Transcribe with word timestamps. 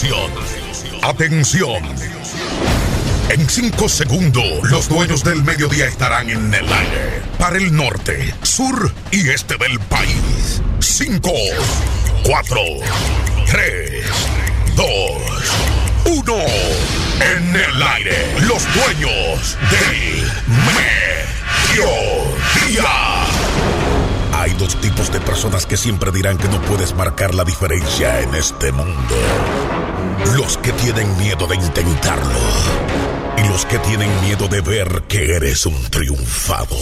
Atención. 0.00 0.30
Atención. 1.02 1.82
En 3.28 3.46
cinco 3.50 3.86
segundos, 3.86 4.62
los 4.70 4.88
dueños 4.88 5.22
del 5.22 5.42
mediodía 5.42 5.86
estarán 5.86 6.30
en 6.30 6.54
el 6.54 6.72
aire. 6.72 7.20
Para 7.38 7.58
el 7.58 7.76
norte, 7.76 8.34
sur 8.42 8.90
y 9.10 9.28
este 9.28 9.58
del 9.58 9.78
país. 9.78 10.62
Cinco, 10.78 11.34
cuatro, 12.24 12.62
tres, 13.50 14.06
dos, 14.74 15.20
uno. 16.06 16.38
En 17.20 17.54
el 17.54 17.82
aire, 17.82 18.34
los 18.48 18.64
dueños 18.72 19.58
del 19.70 20.32
mediodía. 21.76 22.90
Hay 24.32 24.54
dos 24.54 24.80
tipos 24.80 25.12
de 25.12 25.20
personas 25.20 25.66
que 25.66 25.76
siempre 25.76 26.10
dirán 26.10 26.38
que 26.38 26.48
no 26.48 26.58
puedes 26.62 26.94
marcar 26.94 27.34
la 27.34 27.44
diferencia 27.44 28.20
en 28.22 28.34
este 28.34 28.72
mundo. 28.72 29.14
Los 30.36 30.56
que 30.58 30.72
tienen 30.72 31.16
miedo 31.18 31.46
de 31.46 31.56
intentarlo. 31.56 32.40
Y 33.36 33.48
los 33.48 33.64
que 33.66 33.78
tienen 33.78 34.08
miedo 34.22 34.48
de 34.48 34.60
ver 34.60 35.02
que 35.08 35.34
eres 35.36 35.66
un 35.66 35.82
triunfador. 35.90 36.78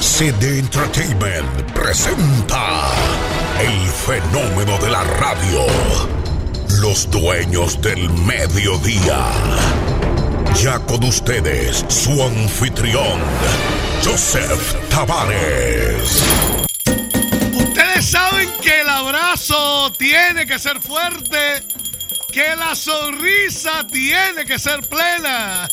CD 0.00 0.58
Entertainment 0.58 1.72
presenta 1.72 2.90
el 3.60 3.88
fenómeno 3.88 4.78
de 4.78 4.90
la 4.90 5.04
radio. 5.04 5.66
Los 6.80 7.10
dueños 7.10 7.80
del 7.80 8.08
mediodía. 8.10 9.26
Ya 10.62 10.78
con 10.80 11.04
ustedes, 11.04 11.84
su 11.88 12.22
anfitrión, 12.22 13.20
Joseph 14.04 14.74
Tavares. 14.88 16.22
Ustedes 17.52 18.10
saben 18.10 18.48
que 18.60 18.80
el 18.80 18.88
abrazo 18.88 19.92
tiene 19.96 20.46
que 20.46 20.58
ser 20.58 20.80
fuerte, 20.80 21.62
que 22.32 22.56
la 22.56 22.74
sonrisa 22.74 23.86
tiene 23.86 24.44
que 24.44 24.58
ser 24.58 24.80
plena. 24.88 25.68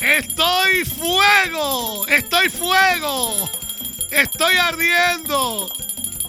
Estoy 0.00 0.84
fuego, 0.84 2.06
estoy 2.08 2.48
fuego, 2.48 3.48
estoy 4.10 4.56
ardiendo. 4.56 5.70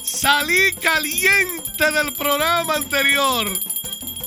Salí 0.03 0.73
caliente 0.81 1.91
del 1.91 2.13
programa 2.13 2.75
anterior. 2.75 3.51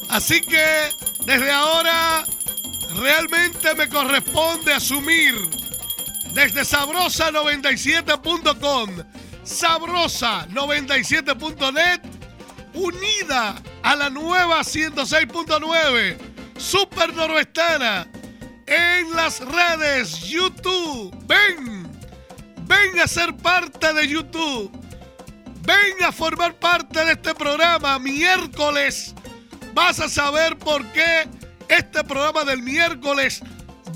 Así 0.08 0.40
que 0.40 0.90
desde 1.24 1.50
ahora 1.50 2.24
realmente 2.96 3.74
me 3.74 3.88
corresponde 3.88 4.74
asumir 4.74 5.34
desde 6.32 6.62
sabrosa97.com, 6.62 8.90
sabrosa97.net, 9.44 12.00
unida 12.74 13.60
a 13.82 13.96
la 13.96 14.10
nueva 14.10 14.60
106.9, 14.60 16.16
Super 16.56 17.14
Noroestana, 17.14 18.08
en 18.66 19.14
las 19.14 19.40
redes 19.40 20.20
YouTube. 20.22 21.14
Ven, 21.26 21.90
ven 22.66 23.00
a 23.00 23.06
ser 23.06 23.36
parte 23.36 23.92
de 23.92 24.08
YouTube. 24.08 24.70
Ven 25.62 26.04
a 26.04 26.12
formar 26.12 26.54
parte 26.54 27.04
de 27.04 27.12
este 27.12 27.34
programa 27.34 27.98
miércoles. 27.98 29.14
Vas 29.74 30.00
a 30.00 30.08
saber 30.08 30.56
por 30.58 30.84
qué 30.92 31.28
este 31.68 32.02
programa 32.02 32.44
del 32.44 32.62
miércoles 32.62 33.42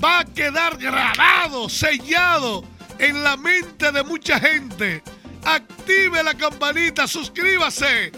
va 0.03 0.19
a 0.19 0.25
quedar 0.25 0.77
grabado, 0.77 1.67
sellado 1.69 2.63
en 2.99 3.23
la 3.23 3.35
mente 3.37 3.91
de 3.91 4.03
mucha 4.03 4.39
gente. 4.39 5.03
Active 5.43 6.23
la 6.23 6.33
campanita, 6.33 7.07
suscríbase. 7.07 8.11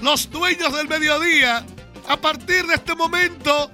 Los 0.00 0.30
dueños 0.30 0.72
del 0.74 0.88
mediodía, 0.88 1.64
a 2.08 2.16
partir 2.16 2.66
de 2.66 2.74
este 2.74 2.94
momento, 2.94 3.70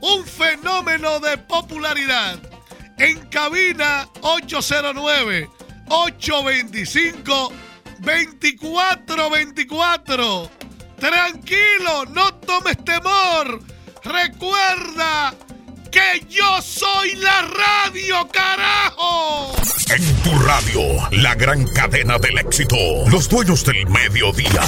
un 0.00 0.24
fenómeno 0.24 1.20
de 1.20 1.36
popularidad. 1.38 2.38
En 2.98 3.18
cabina 3.28 4.08
809 4.20 5.48
825 5.88 7.52
2424. 8.00 10.50
Tranquilo, 10.98 12.04
no 12.10 12.34
tomes 12.34 12.84
temor. 12.84 13.60
Recuerda 14.04 15.34
que 15.94 16.26
yo 16.28 16.60
soy 16.60 17.14
la 17.14 17.42
radio, 17.42 18.28
carajo. 18.32 19.54
En 19.94 20.22
tu 20.24 20.36
radio, 20.40 20.80
la 21.12 21.36
gran 21.36 21.64
cadena 21.68 22.18
del 22.18 22.36
éxito. 22.38 22.74
Los 23.06 23.28
dueños 23.28 23.64
del 23.64 23.86
mediodía. 23.86 24.60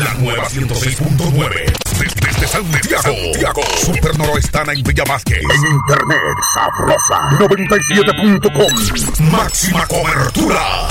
La 0.00 0.14
nueva 0.14 0.48
106.9. 0.48 1.72
Desde, 1.96 2.26
desde 2.26 2.48
Santiago. 2.48 3.02
Santiago. 3.02 3.62
Super 3.84 4.18
Noroestana 4.18 4.72
en 4.72 4.82
Villa 4.82 5.04
Vázquez. 5.04 5.38
En 5.38 5.72
internet, 5.72 6.18
sabrosa. 6.54 7.38
97.com. 7.38 9.30
Máxima 9.30 9.86
cobertura. 9.86 10.88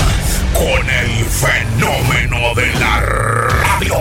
Con 0.54 0.88
el 0.88 1.24
fenómeno 1.26 2.54
de 2.54 2.74
la 2.80 3.00
radio. 3.00 3.96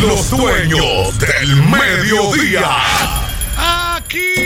Los 0.00 0.30
dueños 0.30 1.18
del 1.18 1.56
mediodía. 1.64 2.66
Aquí 3.58 4.37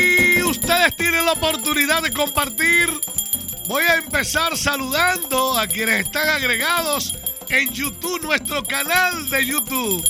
tienen 0.91 1.25
la 1.25 1.33
oportunidad 1.33 2.03
de 2.03 2.13
compartir. 2.13 2.91
Voy 3.69 3.85
a 3.85 3.95
empezar 3.97 4.57
saludando 4.57 5.57
a 5.57 5.69
quienes 5.69 6.07
están 6.07 6.29
agregados 6.29 7.15
en 7.49 7.71
YouTube, 7.71 8.21
nuestro 8.23 8.65
canal 8.65 9.31
de 9.31 9.47
YouTube. 9.47 10.05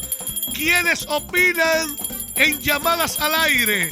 Quienes 0.55 1.07
opinan 1.09 1.95
en 2.37 2.59
llamadas 2.61 3.21
al 3.21 3.35
aire 3.35 3.91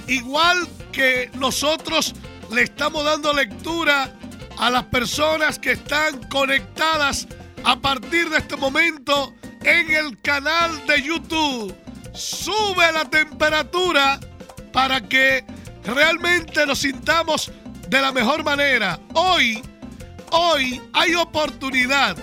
igual 0.07 0.66
que 0.97 1.30
nosotros 1.35 2.16
le 2.52 2.63
estamos 2.63 3.06
dando 3.06 3.31
lectura 3.31 4.12
a 4.58 4.72
las 4.72 4.85
personas 4.85 5.59
que 5.59 5.74
están 5.74 6.24
conectadas 6.24 7.28
a 7.63 7.80
partir 7.80 8.31
de 8.31 8.40
este 8.40 8.56
momento 8.56 9.35
en 9.62 9.91
el 9.91 10.19
canal 10.22 10.88
de 10.88 11.03
YouTube. 11.03 11.75
Sube 12.16 12.91
la 12.91 13.06
temperatura 13.06 14.19
para 14.74 15.00
que 15.08 15.46
realmente 15.85 16.66
nos 16.66 16.80
sintamos 16.80 17.52
de 17.88 18.02
la 18.02 18.12
mejor 18.12 18.44
manera. 18.44 19.00
Hoy, 19.14 19.62
hoy 20.31 20.81
hay 20.94 21.14
oportunidad. 21.14 22.18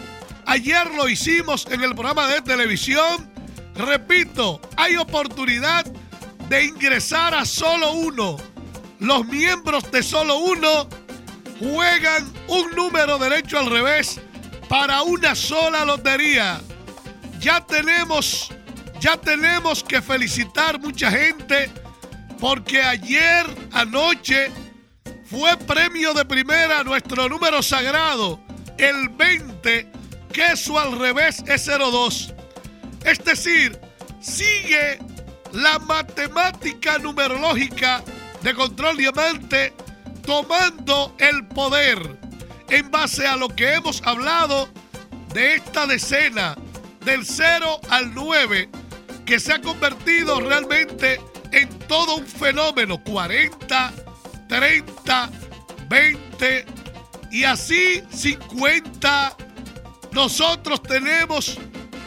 Ayer 0.46 0.92
lo 0.96 1.08
hicimos 1.08 1.64
en 1.70 1.80
el 1.80 1.94
programa 1.94 2.26
de 2.26 2.42
televisión. 2.42 3.30
Repito, 3.76 4.60
hay 4.76 4.96
oportunidad 4.96 5.84
de 6.48 6.64
ingresar 6.64 7.34
a 7.34 7.44
solo 7.44 7.92
uno. 7.92 8.53
Los 8.98 9.26
miembros 9.26 9.90
de 9.90 10.02
solo 10.02 10.38
uno 10.38 10.88
juegan 11.58 12.32
un 12.48 12.70
número 12.74 13.18
derecho 13.18 13.58
al 13.58 13.70
revés 13.70 14.20
para 14.68 15.02
una 15.02 15.34
sola 15.34 15.84
lotería. 15.84 16.60
Ya 17.38 17.64
tenemos, 17.64 18.50
ya 19.00 19.16
tenemos 19.16 19.82
que 19.84 20.00
felicitar 20.00 20.80
mucha 20.80 21.10
gente 21.10 21.70
porque 22.40 22.82
ayer 22.82 23.46
anoche 23.72 24.50
fue 25.24 25.56
premio 25.56 26.14
de 26.14 26.24
primera 26.24 26.84
nuestro 26.84 27.28
número 27.28 27.62
sagrado, 27.62 28.40
el 28.78 29.08
20, 29.08 29.90
que 30.32 30.46
eso 30.46 30.78
al 30.78 30.98
revés 30.98 31.42
es 31.46 31.66
02. 31.66 32.34
Es 33.04 33.24
decir, 33.24 33.78
sigue 34.20 34.98
la 35.52 35.78
matemática 35.78 36.98
numerológica 36.98 38.02
de 38.44 38.54
control 38.54 38.98
diamante 38.98 39.72
tomando 40.26 41.16
el 41.18 41.46
poder 41.46 41.98
en 42.68 42.90
base 42.90 43.26
a 43.26 43.36
lo 43.36 43.48
que 43.48 43.72
hemos 43.72 44.02
hablado 44.02 44.68
de 45.32 45.54
esta 45.54 45.86
decena 45.86 46.54
del 47.06 47.24
0 47.24 47.80
al 47.88 48.12
9 48.14 48.68
que 49.24 49.40
se 49.40 49.54
ha 49.54 49.62
convertido 49.62 50.40
realmente 50.40 51.22
en 51.52 51.70
todo 51.88 52.16
un 52.16 52.26
fenómeno 52.26 53.02
40, 53.02 53.92
30, 54.46 55.30
20 55.88 56.66
y 57.30 57.44
así 57.44 58.02
50 58.12 59.36
nosotros 60.12 60.82
tenemos 60.82 61.58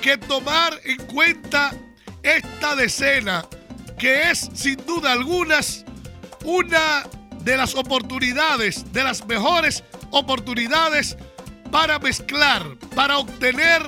que 0.04 0.18
tomar 0.19 0.80
en 0.86 0.98
cuenta 1.07 1.74
esta 2.22 2.75
decena, 2.75 3.44
que 3.98 4.30
es 4.30 4.50
sin 4.54 4.78
duda 4.86 5.12
algunas 5.13 5.83
una 6.48 7.04
de 7.44 7.56
las 7.58 7.76
oportunidades, 7.76 8.92
de 8.94 9.04
las 9.04 9.28
mejores 9.28 9.84
oportunidades 10.12 11.18
para 11.72 12.00
mezclar, 12.00 12.78
para 12.96 13.18
obtener 13.18 13.82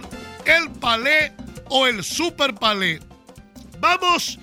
el 0.44 0.70
palé 0.72 1.32
o 1.70 1.88
el 1.88 2.04
super 2.04 2.54
palé. 2.54 3.00
Vamos 3.80 4.38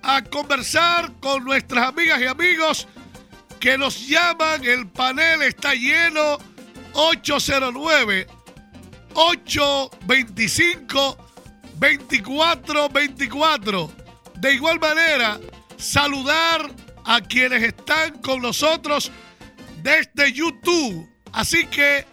a 0.00 0.22
conversar 0.22 1.12
con 1.18 1.42
nuestras 1.44 1.88
amigas 1.88 2.20
y 2.20 2.26
amigos 2.26 2.86
que 3.58 3.76
nos 3.76 4.06
llaman. 4.06 4.64
El 4.64 4.86
panel 4.86 5.42
está 5.42 5.74
lleno. 5.74 6.38
809 6.92 8.28
825 9.12 11.16
2424. 11.74 13.90
De 14.36 14.54
igual 14.54 14.78
manera, 14.78 15.40
saludar 15.76 16.70
a 17.06 17.20
quienes 17.20 17.62
están 17.62 18.18
con 18.18 18.42
nosotros 18.42 19.10
desde 19.82 20.32
YouTube. 20.32 21.08
Así 21.32 21.66
que 21.66 22.04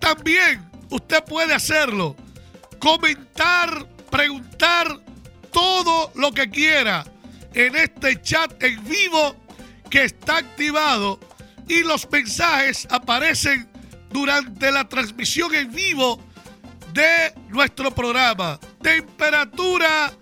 también 0.00 0.68
usted 0.90 1.24
puede 1.24 1.54
hacerlo. 1.54 2.16
Comentar, 2.78 3.88
preguntar 4.10 5.00
todo 5.52 6.12
lo 6.14 6.32
que 6.32 6.50
quiera 6.50 7.04
en 7.54 7.76
este 7.76 8.20
chat 8.20 8.62
en 8.62 8.84
vivo 8.84 9.36
que 9.90 10.04
está 10.04 10.38
activado 10.38 11.18
y 11.66 11.82
los 11.82 12.10
mensajes 12.10 12.86
aparecen 12.90 13.68
durante 14.10 14.70
la 14.72 14.88
transmisión 14.88 15.54
en 15.54 15.72
vivo 15.72 16.20
de 16.92 17.32
nuestro 17.48 17.94
programa. 17.94 18.58
Temperatura 18.82 20.12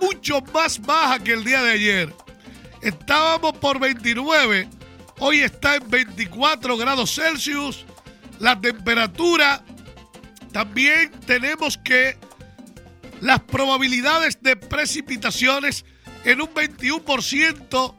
mucho 0.00 0.40
más 0.52 0.80
baja 0.80 1.18
que 1.18 1.32
el 1.32 1.44
día 1.44 1.62
de 1.62 1.72
ayer. 1.72 2.14
Estábamos 2.82 3.56
por 3.58 3.78
29, 3.78 4.68
hoy 5.18 5.40
está 5.40 5.76
en 5.76 5.90
24 5.90 6.76
grados 6.76 7.14
Celsius. 7.14 7.86
La 8.38 8.60
temperatura 8.60 9.62
también 10.52 11.10
tenemos 11.26 11.78
que 11.78 12.18
las 13.20 13.40
probabilidades 13.40 14.40
de 14.42 14.56
precipitaciones 14.56 15.84
en 16.24 16.40
un 16.40 16.48
21%, 16.48 17.94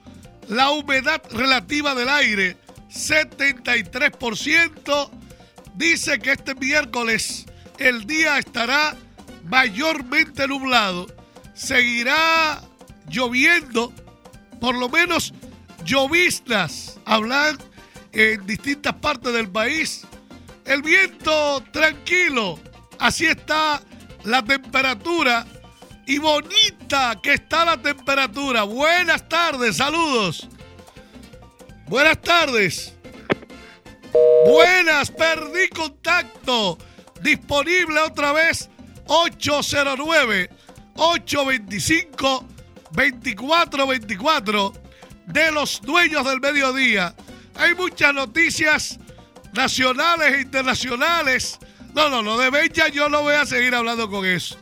la 0.50 0.72
humedad 0.72 1.22
relativa 1.32 1.94
del 1.94 2.10
aire 2.10 2.58
73%. 2.90 5.12
Dice 5.76 6.18
que 6.20 6.32
este 6.34 6.56
miércoles 6.56 7.46
el 7.78 8.06
día 8.06 8.38
estará 8.40 8.98
mayormente 9.46 10.46
nublado, 10.48 11.08
seguirá 11.54 12.62
lloviendo, 13.08 13.94
por 14.62 14.76
lo 14.76 14.88
menos 14.90 15.34
lloviznas, 15.84 17.00
hablan 17.04 17.58
en 18.14 18.46
distintas 18.46 18.94
partes 18.94 19.34
del 19.34 19.50
país. 19.50 20.06
El 20.66 20.84
viento 20.84 21.64
tranquilo, 21.72 22.60
así 23.00 23.26
está 23.26 23.82
la 24.24 24.44
temperatura 24.44 25.48
y 26.06 26.20
bonita 26.20 27.20
que 27.24 27.34
está 27.34 27.66
la 27.66 27.82
temperatura. 27.82 28.62
Buenas 28.62 29.28
tardes, 29.28 29.78
saludos. 29.78 30.48
Buenas 31.88 32.22
tardes. 32.22 32.94
Buenas, 34.46 35.10
perdí 35.10 35.70
contacto. 35.70 36.78
Disponible 37.24 38.00
otra 38.02 38.32
vez 38.32 38.70
809-825-2424 42.94 44.74
de 45.28 45.52
los 45.52 45.82
dueños 45.82 46.26
del 46.26 46.40
mediodía. 46.40 47.16
Hay 47.56 47.76
muchas 47.76 48.14
noticias 48.14 49.00
nacionales 49.54 50.34
e 50.34 50.42
internacionales. 50.42 51.60
No, 51.94 52.10
no, 52.10 52.22
no, 52.22 52.38
de 52.38 52.50
Benja 52.50 52.88
yo 52.88 53.10
no 53.10 53.22
voy 53.22 53.36
a 53.36 53.46
seguir 53.46 53.76
hablando 53.76 54.10
con 54.10 54.26
eso. 54.26 54.58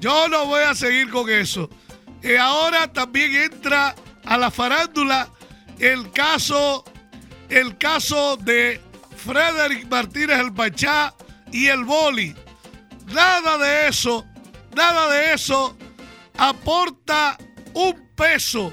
Yo 0.00 0.28
no 0.28 0.46
voy 0.46 0.62
a 0.62 0.74
seguir 0.74 1.10
con 1.10 1.28
eso. 1.28 1.68
Y 2.22 2.36
ahora 2.36 2.90
también 2.92 3.34
entra 3.34 3.94
a 4.24 4.38
la 4.38 4.50
farándula 4.50 5.28
el 5.78 6.10
caso, 6.12 6.84
el 7.48 7.76
caso 7.78 8.36
de 8.36 8.80
Frederick 9.16 9.88
Martínez 9.88 10.38
el 10.38 10.52
Pachá 10.52 11.14
y 11.52 11.66
el 11.66 11.84
Boli. 11.84 12.34
Nada 13.12 13.58
de 13.58 13.88
eso, 13.88 14.24
nada 14.74 15.10
de 15.10 15.34
eso 15.34 15.76
aporta 16.40 17.36
un 17.74 17.94
peso. 18.16 18.72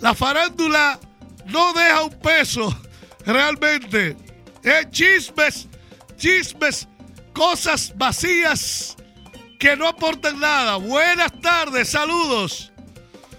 La 0.00 0.12
farándula 0.12 0.98
no 1.46 1.72
deja 1.72 2.02
un 2.02 2.18
peso, 2.18 2.76
realmente. 3.24 4.16
Es 4.62 4.90
chismes, 4.90 5.68
chismes, 6.16 6.88
cosas 7.32 7.96
vacías 7.96 8.96
que 9.60 9.76
no 9.76 9.86
aportan 9.86 10.40
nada. 10.40 10.76
Buenas 10.76 11.32
tardes, 11.40 11.88
saludos. 11.90 12.72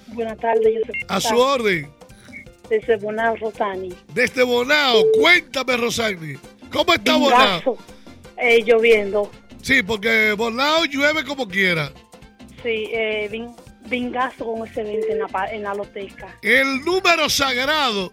Buenas 0.08 0.38
tardes, 0.40 0.74
yo 0.74 0.82
soy 0.86 0.96
A 1.10 1.20
su 1.20 1.38
orden. 1.38 1.92
Desde 2.70 2.96
Bonao, 2.96 3.36
Rosani. 3.36 3.94
Desde 4.14 4.44
Bonao, 4.44 5.04
cuéntame, 5.20 5.76
Rosani. 5.76 6.38
¿Cómo 6.72 6.94
está 6.94 7.18
Bonao? 7.18 7.78
Eh, 8.38 8.64
lloviendo. 8.64 9.30
Sí, 9.62 9.84
porque 9.84 10.34
Bonao 10.38 10.86
llueve 10.86 11.26
como 11.26 11.48
quiera. 11.48 11.92
Sí, 12.64 12.90
eh, 12.92 13.30
vin- 13.32 13.56
vingazo 13.88 14.46
con 14.46 14.68
ese 14.68 14.82
evento 14.82 15.08
en 15.10 15.20
la, 15.20 15.52
en 15.52 15.64
la 15.64 15.74
loteca. 15.74 16.38
El 16.42 16.82
número 16.84 17.30
sagrado. 17.30 18.12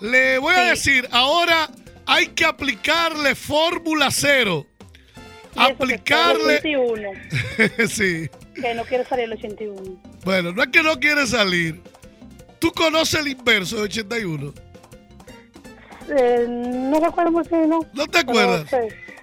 Le 0.00 0.38
voy 0.38 0.54
a 0.54 0.60
decir, 0.70 1.06
ahora 1.12 1.68
hay 2.06 2.28
que 2.28 2.44
aplicarle 2.44 3.34
fórmula 3.34 4.08
cero. 4.10 4.66
Que 5.52 5.60
Aplicarle. 5.60 6.60
el 6.62 6.76
81, 6.78 7.88
sí. 7.88 8.30
que 8.54 8.74
no 8.74 8.84
quiero 8.84 9.04
salir 9.06 9.24
el 9.26 9.32
81. 9.32 10.00
Bueno, 10.24 10.52
no 10.52 10.62
es 10.62 10.68
que 10.68 10.82
no 10.82 10.98
quiere 11.00 11.26
salir. 11.26 11.82
¿Tú 12.60 12.70
conoces 12.72 13.20
el 13.20 13.28
inverso 13.28 13.76
de 13.76 13.82
81? 13.82 14.54
Eh, 16.16 16.46
no 16.48 17.00
recuerdo 17.00 17.30
muy 17.32 17.44
bien, 17.48 17.68
¿no? 17.68 17.80
¿No 17.92 18.06
te 18.06 18.18
acuerdas? 18.18 18.66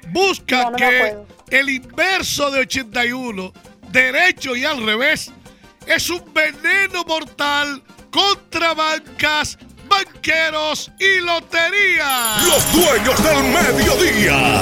Busca 0.10 0.64
No, 0.64 0.72
no 0.72 0.72
me 0.72 0.78
que 0.78 0.86
acuerdo. 0.86 1.28
el 1.50 1.70
inverso 1.70 2.52
de 2.52 2.60
81, 2.62 3.54
derecho 3.92 4.56
y 4.56 4.66
al 4.66 4.86
revés, 4.86 5.32
es 5.86 6.10
un 6.10 6.34
veneno 6.34 7.04
mortal 7.06 7.84
contra 8.12 8.74
bancas, 8.74 9.58
banqueros 9.88 10.92
y 11.00 11.22
loterías. 11.22 12.44
Los 12.44 12.74
dueños 12.74 13.24
del 13.24 13.44
mediodía. 13.44 14.62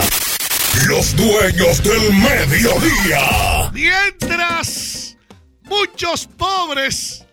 Los 0.88 1.16
dueños 1.16 1.81
del 1.83 2.13
mediodía. 2.13 3.71
Mientras 3.73 5.18
muchos 5.64 6.28
pobres, 6.28 7.26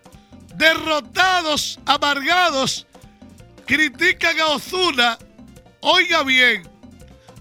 derrotados, 0.54 1.78
amargados, 1.84 2.86
critican 3.66 4.38
a 4.40 4.46
Ozuna, 4.46 5.18
oiga 5.80 6.22
bien, 6.22 6.68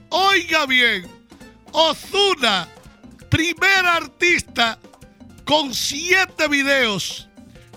oiga 0.09 0.65
bien, 0.65 1.07
Ozuna, 1.71 2.67
primer 3.31 3.85
artista 3.85 4.77
con 5.45 5.73
siete 5.73 6.47
videos, 6.47 7.27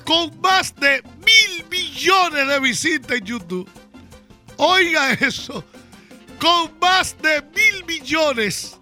con 0.04 0.38
más 0.40 0.74
de 0.76 1.02
mil 1.24 1.64
millones 1.70 2.46
de 2.46 2.60
visitas 2.60 3.12
en 3.18 3.24
YouTube. 3.24 3.70
Oiga 4.56 5.12
eso, 5.14 5.64
con 6.38 6.78
más 6.80 7.16
de 7.22 7.40
mil 7.54 7.84
millones 7.86 8.76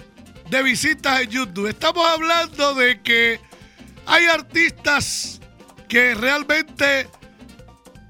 de 0.50 0.62
visitas 0.62 1.20
en 1.20 1.30
YouTube. 1.30 1.68
Estamos 1.68 2.08
hablando 2.08 2.74
de 2.74 3.00
que 3.02 3.38
hay 4.06 4.24
artistas 4.26 5.40
que 5.88 6.14
realmente 6.14 7.06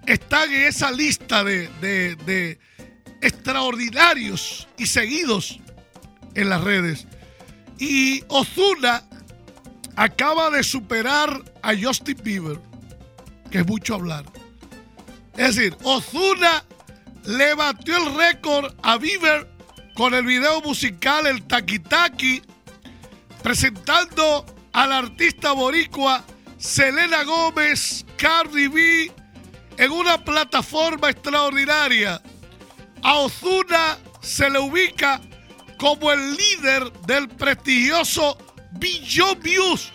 están 0.07 0.52
en 0.52 0.62
esa 0.62 0.90
lista 0.90 1.45
de, 1.45 1.69
de- 1.81 2.16
de 2.16 2.59
extraordinarios 3.21 4.66
y 4.78 4.87
seguidos 4.87 5.59
en 6.35 6.49
las 6.49 6.62
redes. 6.62 7.07
Y 7.79 8.23
Ozuna 8.29 9.02
acaba 9.97 10.50
de 10.50 10.62
superar 10.62 11.43
a 11.62 11.73
Justin 11.81 12.19
Bieber, 12.23 12.59
que 13.50 13.59
es 13.59 13.67
mucho 13.67 13.95
hablar. 13.95 14.25
Es 15.37 15.57
decir, 15.57 15.76
Ozuna 15.83 16.64
le 17.25 17.55
batió 17.55 17.97
el 17.97 18.14
récord 18.14 18.75
a 18.83 18.99
Bieber 18.99 19.49
con 19.95 20.14
el 20.14 20.25
video 20.25 20.61
musical 20.62 21.26
El 21.26 21.43
Taki 21.45 21.79
Taki, 21.79 22.43
presentando 23.43 24.47
al 24.73 24.93
artista 24.93 25.52
boricua 25.52 26.25
Selena 26.59 27.25
Gómez, 27.25 28.05
Cardi 28.17 28.69
B, 28.69 29.12
en 29.76 29.91
una 29.91 30.23
plataforma 30.23 31.11
extraordinaria. 31.11 32.23
A 33.02 33.19
Ozuna 33.19 33.99
se 34.21 34.49
le 34.49 34.59
ubica 34.59 35.21
como 35.83 36.11
el 36.12 36.37
líder 36.37 36.93
del 37.09 37.29
prestigioso 37.29 38.39
Billion 38.75 39.41
Views. 39.41 39.93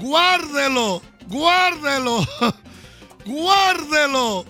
Guárdelo, 0.00 1.02
guárdelo, 1.26 2.26
guárdelo. 3.24 4.44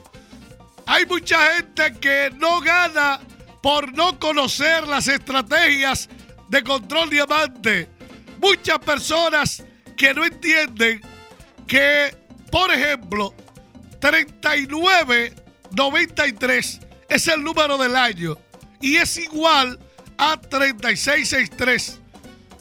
Hay 0.86 1.06
mucha 1.06 1.54
gente 1.54 1.94
que 2.00 2.30
no 2.36 2.60
gana 2.60 3.20
por 3.62 3.92
no 3.92 4.18
conocer 4.18 4.88
las 4.88 5.06
estrategias 5.08 6.08
de 6.48 6.62
control 6.62 7.10
diamante. 7.10 7.88
Muchas 8.40 8.78
personas 8.80 9.62
que 9.96 10.12
no 10.12 10.24
entienden 10.24 11.00
que, 11.66 12.14
por 12.50 12.70
ejemplo, 12.72 13.32
3993 14.00 16.80
es 17.08 17.28
el 17.28 17.44
número 17.44 17.78
del 17.78 17.94
año 17.94 18.36
y 18.80 18.96
es 18.96 19.16
igual 19.16 19.78
a 20.18 20.40
3663. 20.40 22.00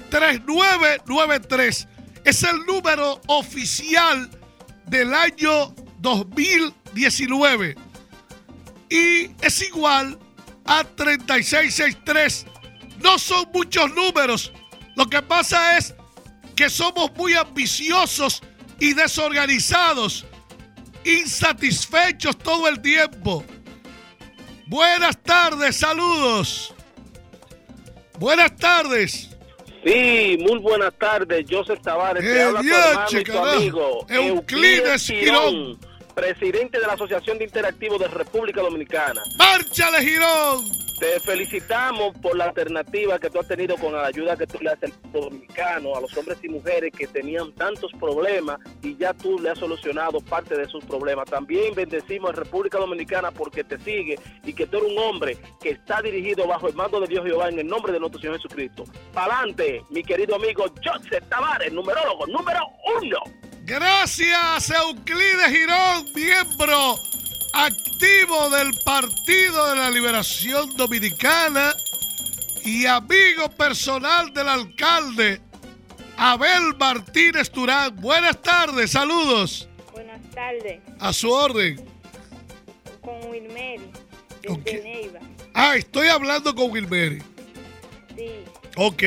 3993 0.09 1.87
es 2.23 2.43
el 2.43 2.65
número 2.65 3.21
oficial 3.27 4.29
del 4.87 5.13
año 5.13 5.73
2019 5.99 7.75
y 8.89 9.31
es 9.41 9.61
igual 9.61 10.19
a 10.65 10.83
3663. 10.83 12.45
No 12.99 13.17
son 13.17 13.45
muchos 13.53 13.93
números. 13.93 14.51
Lo 14.95 15.07
que 15.07 15.21
pasa 15.21 15.77
es 15.77 15.95
que 16.55 16.69
somos 16.69 17.11
muy 17.15 17.33
ambiciosos 17.33 18.41
y 18.79 18.93
desorganizados, 18.93 20.25
insatisfechos 21.05 22.37
todo 22.37 22.67
el 22.67 22.81
tiempo. 22.81 23.45
Buenas 24.67 25.21
tardes, 25.23 25.77
saludos. 25.77 26.73
Buenas 28.19 28.55
tardes. 28.57 29.30
Sí, 29.83 30.37
muy 30.39 30.59
buenas 30.59 30.93
tardes. 30.99 31.45
Joseph 31.49 31.79
Tavares, 31.81 32.23
te 32.23 32.37
Eh, 32.37 32.43
habla 32.43 32.61
tu 32.61 32.67
hermano 32.67 33.19
y 33.19 33.23
tu 33.23 33.37
amigo. 33.37 34.05
Euclides 34.09 35.07
Girón. 35.07 35.79
presidente 36.13 36.79
de 36.79 36.85
la 36.85 36.93
Asociación 36.93 37.37
de 37.39 37.45
Interactivos 37.45 37.99
de 37.99 38.07
República 38.09 38.61
Dominicana. 38.61 39.23
¡Márchale, 39.37 40.01
Girón! 40.05 40.65
Te 41.01 41.19
felicitamos 41.19 42.15
por 42.19 42.37
la 42.37 42.43
alternativa 42.43 43.17
que 43.17 43.27
tú 43.31 43.39
has 43.39 43.47
tenido 43.47 43.75
con 43.75 43.91
la 43.91 44.05
ayuda 44.05 44.37
que 44.37 44.45
tú 44.45 44.59
le 44.61 44.69
haces 44.69 44.91
al 44.91 45.11
dominicano, 45.11 45.95
a 45.95 46.01
los 46.01 46.15
hombres 46.15 46.37
y 46.43 46.47
mujeres 46.47 46.91
que 46.95 47.07
tenían 47.07 47.51
tantos 47.53 47.91
problemas 47.99 48.59
y 48.83 48.95
ya 48.97 49.11
tú 49.11 49.39
le 49.39 49.49
has 49.49 49.57
solucionado 49.57 50.19
parte 50.21 50.55
de 50.55 50.67
sus 50.67 50.85
problemas. 50.85 51.27
También 51.27 51.73
bendecimos 51.73 52.29
a 52.29 52.33
República 52.33 52.77
Dominicana 52.77 53.31
porque 53.31 53.63
te 53.63 53.79
sigue 53.79 54.19
y 54.43 54.53
que 54.53 54.67
tú 54.67 54.77
eres 54.77 54.91
un 54.91 54.99
hombre 54.99 55.39
que 55.59 55.71
está 55.71 56.03
dirigido 56.03 56.45
bajo 56.45 56.67
el 56.67 56.75
mando 56.75 56.99
de 56.99 57.07
Dios 57.07 57.25
Jehová 57.25 57.49
en 57.49 57.57
el 57.57 57.65
nombre 57.65 57.91
de 57.91 57.99
nuestro 57.99 58.21
Señor 58.21 58.35
Jesucristo. 58.35 58.83
Pa'lante, 59.11 59.83
mi 59.89 60.03
querido 60.03 60.35
amigo 60.35 60.65
Joseph 60.85 61.23
Tavares, 61.29 61.73
numerólogo 61.73 62.27
número 62.27 62.59
uno. 63.01 63.17
Gracias, 63.63 64.69
Euclides 64.69 65.47
Girón, 65.47 66.05
miembro 66.13 66.93
activo 67.53 68.49
del 68.49 68.73
Partido 68.83 69.69
de 69.69 69.75
la 69.75 69.89
Liberación 69.89 70.75
Dominicana 70.75 71.73
y 72.63 72.85
amigo 72.85 73.49
personal 73.57 74.33
del 74.33 74.47
alcalde 74.47 75.41
Abel 76.17 76.75
Martínez 76.77 77.49
Turán. 77.49 77.95
Buenas 77.97 78.41
tardes, 78.41 78.91
saludos. 78.91 79.67
Buenas 79.91 80.21
tardes, 80.31 80.79
A 80.99 81.11
su 81.13 81.31
orden. 81.31 81.83
con 83.01 83.29
Wilmeri, 83.29 83.89
desde 84.41 84.47
¿Con 84.47 84.63
qué? 84.63 84.81
Neiva. 84.83 85.19
Ah, 85.53 85.75
estoy 85.75 86.07
hablando 86.07 86.53
con 86.55 86.71
Wilmeri. 86.71 87.21
Sí, 88.15 88.29
Ok. 88.77 89.03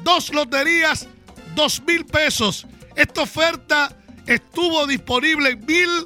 dos 0.03 0.33
loterías, 0.33 1.07
dos 1.53 1.83
mil 1.83 2.03
pesos. 2.03 2.65
Esta 2.95 3.21
oferta 3.21 3.95
estuvo 4.29 4.86
disponible 4.88 5.50
en 5.50 5.65
mil. 5.65 6.05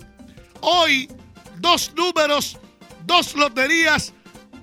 Hoy, 0.62 1.12
dos 1.58 1.92
números, 1.96 2.58
dos 3.06 3.36
loterías, 3.36 4.13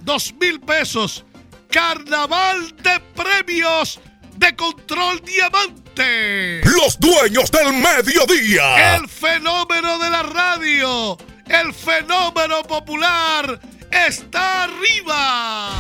dos 0.01 0.35
mil 0.41 0.61
pesos. 0.61 1.25
Carnaval 1.71 2.75
de 2.83 3.01
premios 3.15 4.01
de 4.37 4.57
Control 4.57 5.21
Diamante. 5.25 6.63
Los 6.65 6.99
dueños 6.99 7.51
del 7.51 7.75
mediodía. 7.75 8.97
El 8.97 9.09
fenómeno 9.09 9.99
de 9.99 10.11
la 10.11 10.23
radio, 10.23 11.17
el 11.47 11.73
fenómeno 11.75 12.63
popular 12.63 13.61
está 13.91 14.65
arriba. 14.65 15.71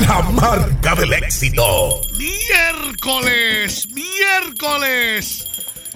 La 0.07 0.21
marca 0.21 0.93
del 0.93 1.11
éxito. 1.13 2.01
Miércoles, 2.15 3.87
miércoles. 3.89 5.47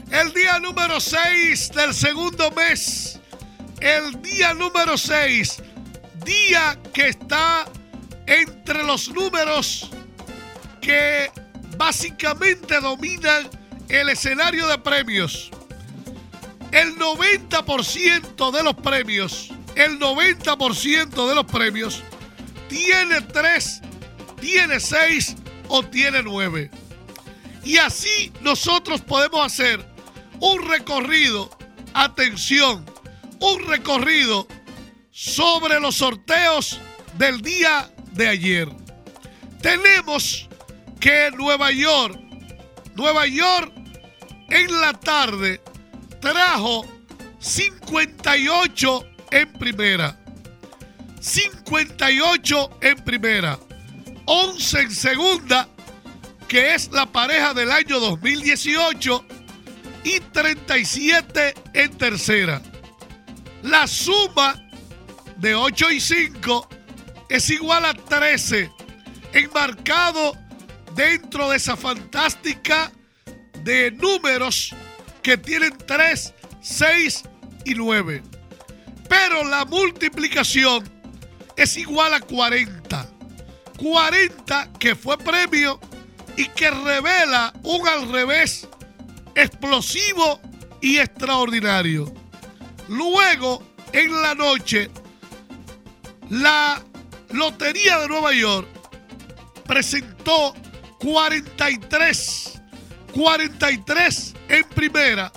El 0.10 0.34
día 0.34 0.58
número 0.60 1.00
6 1.00 1.70
del 1.76 1.94
segundo 1.94 2.50
mes. 2.52 3.20
El 3.80 4.20
día 4.24 4.56
número 4.56 4.98
6. 4.98 5.62
Día 6.26 6.80
que 6.94 7.10
está 7.10 7.68
entre 8.28 8.84
los 8.84 9.10
números 9.10 9.90
que 10.82 11.32
básicamente 11.78 12.80
dominan 12.80 13.50
el 13.90 14.10
escenario 14.10 14.68
de 14.68 14.78
premios. 14.78 15.50
El 16.72 16.98
90% 16.98 18.52
de 18.52 18.64
los 18.64 18.76
premios, 18.76 19.50
el 19.76 20.00
90% 20.00 21.30
de 21.30 21.36
los 21.36 21.46
premios 21.46 22.02
tiene 22.68 23.22
3, 23.22 23.82
tiene 24.42 24.80
6 24.80 25.36
o 25.68 25.84
tiene 25.84 26.24
9. 26.24 26.72
Y 27.64 27.78
así 27.78 28.34
nosotros 28.42 29.02
podemos 29.02 29.46
hacer 29.46 29.86
un 30.40 30.68
recorrido, 30.68 31.56
atención, 31.94 32.86
un 33.40 33.68
recorrido 33.68 34.48
sobre 35.12 35.80
los 35.80 35.96
sorteos 35.96 36.80
del 37.18 37.42
día 37.42 37.90
de 38.14 38.28
ayer. 38.28 38.68
Tenemos 39.62 40.48
que 41.00 41.32
Nueva 41.32 41.72
York, 41.72 42.20
Nueva 42.96 43.28
York 43.28 43.72
en 44.50 44.82
la 44.82 44.94
tarde 44.94 45.62
trajo 46.20 46.86
58 47.40 49.04
en 49.32 49.54
primera. 49.54 50.18
58 51.20 52.78
en 52.82 52.96
primera. 53.04 53.60
11 54.26 54.80
en 54.80 54.92
segunda, 54.92 55.68
que 56.48 56.76
es 56.76 56.92
la 56.92 57.06
pareja 57.06 57.54
del 57.54 57.72
año 57.72 58.00
2018. 58.00 59.26
Y 60.06 60.20
37 60.20 61.54
en 61.74 61.98
tercera. 61.98 62.62
La 63.64 63.88
suma 63.88 64.62
de 65.38 65.56
8 65.56 65.92
y 65.92 66.00
5 66.02 66.70
es 67.34 67.50
igual 67.50 67.84
a 67.84 67.96
13, 67.96 68.70
enmarcado 69.34 70.38
dentro 70.94 71.50
de 71.50 71.58
esa 71.58 71.76
fantástica 71.76 72.92
de 73.64 73.90
números 73.90 74.76
que 75.24 75.36
tienen 75.36 75.76
3, 75.76 76.32
6 76.62 77.24
y 77.66 77.74
9. 77.74 78.22
Pero 79.10 79.44
la 79.46 79.66
multiplicación 79.66 80.88
es 81.58 81.76
igual 81.76 82.14
a 82.14 82.20
40. 82.20 83.10
40 83.78 84.74
que 84.78 84.96
fue 84.96 85.18
premio 85.18 85.80
y 86.38 86.46
que 86.50 86.70
revela 86.70 87.52
un 87.64 87.88
al 87.88 88.12
revés 88.12 88.68
explosivo 89.34 90.40
y 90.82 91.00
extraordinario. 91.00 92.14
Luego, 92.90 93.64
en 93.92 94.22
la 94.22 94.36
noche, 94.36 94.92
la 96.30 96.80
Lotería 97.34 97.98
de 97.98 98.08
Nueva 98.08 98.32
York 98.34 98.68
presentó 99.66 100.54
43, 101.00 102.62
43 103.12 104.34
en 104.50 104.64
primera, 104.70 105.32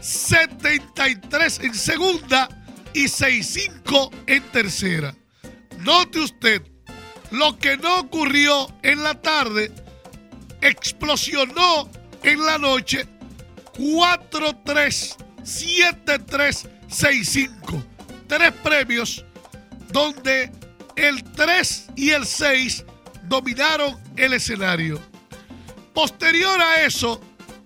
73 0.00 1.60
en 1.60 1.74
segunda 1.74 2.48
y 2.94 3.08
65 3.08 4.10
en 4.28 4.42
tercera. 4.52 5.12
Note 5.80 6.20
usted, 6.20 6.62
lo 7.32 7.58
que 7.58 7.76
no 7.76 7.98
ocurrió 7.98 8.72
en 8.82 9.02
la 9.02 9.20
tarde 9.20 9.72
explosionó 10.60 11.90
en 12.22 12.46
la 12.46 12.58
noche 12.58 13.06
4-3, 13.76 15.16
7-3, 15.42 16.68
6-5. 16.88 17.84
Tres 18.28 18.52
premios 18.62 19.24
donde 19.90 20.59
el 21.00 21.24
3 21.24 21.90
y 21.96 22.10
el 22.10 22.26
6 22.26 22.84
dominaron 23.22 23.98
el 24.16 24.34
escenario. 24.34 25.00
Posterior 25.94 26.60
a 26.60 26.82
eso, 26.84 27.20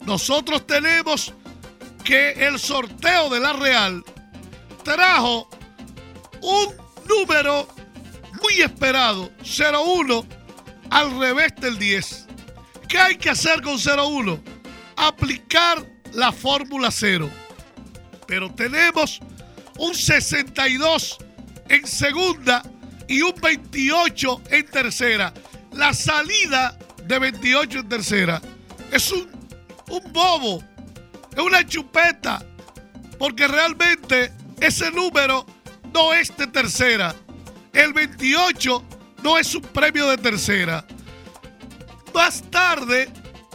nosotros 0.06 0.66
tenemos 0.66 1.34
que 2.04 2.32
el 2.46 2.58
sorteo 2.60 3.28
de 3.30 3.40
la 3.40 3.52
Real 3.54 4.04
trajo 4.84 5.48
un 6.42 6.74
número 7.08 7.66
muy 8.40 8.60
esperado, 8.60 9.32
01, 9.42 10.26
al 10.90 11.18
revés 11.18 11.54
del 11.56 11.78
10. 11.78 12.26
¿Qué 12.88 12.98
hay 12.98 13.16
que 13.16 13.30
hacer 13.30 13.62
con 13.62 13.78
01? 13.78 14.40
Aplicar 14.96 15.84
la 16.12 16.30
fórmula 16.30 16.90
0. 16.92 17.28
Pero 18.28 18.54
tenemos 18.54 19.20
un 19.78 19.94
62 19.94 21.18
en 21.68 21.86
segunda 21.86 22.62
y 23.14 23.22
un 23.22 23.34
28 23.40 24.42
en 24.50 24.66
tercera. 24.66 25.32
La 25.72 25.94
salida 25.94 26.76
de 27.04 27.20
28 27.20 27.78
en 27.78 27.88
tercera 27.88 28.42
es 28.90 29.12
un, 29.12 29.30
un 29.88 30.12
bobo, 30.12 30.60
es 31.32 31.38
una 31.38 31.64
chupeta, 31.64 32.44
porque 33.16 33.46
realmente 33.46 34.32
ese 34.60 34.90
número 34.90 35.46
no 35.92 36.12
es 36.12 36.36
de 36.36 36.48
tercera. 36.48 37.14
El 37.72 37.92
28 37.92 38.84
no 39.22 39.38
es 39.38 39.54
un 39.54 39.62
premio 39.62 40.08
de 40.08 40.18
tercera. 40.18 40.84
Más 42.12 42.42
tarde, 42.50 43.08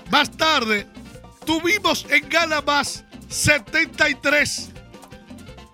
más 0.09 0.31
tarde, 0.31 0.87
tuvimos 1.45 2.05
en 2.09 2.29
Gana 2.29 2.61
Más 2.61 3.03
73. 3.27 4.69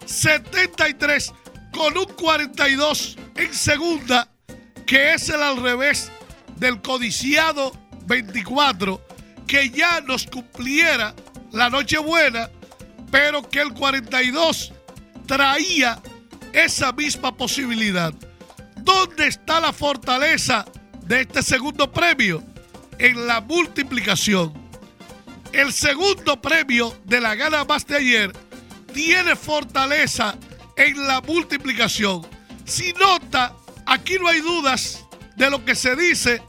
73 0.08 1.34
con 1.76 1.98
un 1.98 2.06
42 2.06 3.18
en 3.36 3.54
segunda, 3.54 4.30
que 4.86 5.14
es 5.14 5.28
el 5.28 5.44
al 5.44 5.62
revés 5.62 6.10
del 6.56 6.82
codiciado 6.82 7.74
24, 8.06 9.06
que 9.46 9.70
ya 9.72 10.00
nos 10.00 10.26
cumpliera 10.26 11.14
la 11.52 11.70
Nochebuena, 11.70 12.50
pero 13.12 13.48
que 13.50 13.60
el 13.60 13.74
42 13.74 14.72
traía 15.28 16.02
esa 16.54 16.94
misma 16.94 17.36
posibilidad. 17.36 18.14
¿Dónde 18.78 19.28
está 19.28 19.60
la 19.60 19.74
fortaleza 19.74 20.66
de 21.02 21.22
este 21.22 21.44
segundo 21.44 21.92
premio? 21.92 22.42
En 23.00 23.28
la 23.28 23.42
multiplicación. 23.42 24.54
El 25.52 25.74
segundo 25.74 26.42
premio 26.42 26.96
de 27.04 27.20
la 27.20 27.36
gana 27.36 27.66
más 27.66 27.86
de 27.86 27.98
ayer 27.98 28.32
tiene 28.94 29.36
fortaleza 29.36 30.38
en 30.76 31.08
la 31.08 31.22
multiplicación. 31.22 32.26
Si 32.66 32.94
nota, 32.94 33.56
aquí 33.86 34.18
no 34.20 34.28
hay 34.28 34.42
dudas 34.42 35.06
de 35.36 35.50
lo 35.50 35.64
que 35.64 35.76
se 35.76 35.96
dice, 35.96 36.42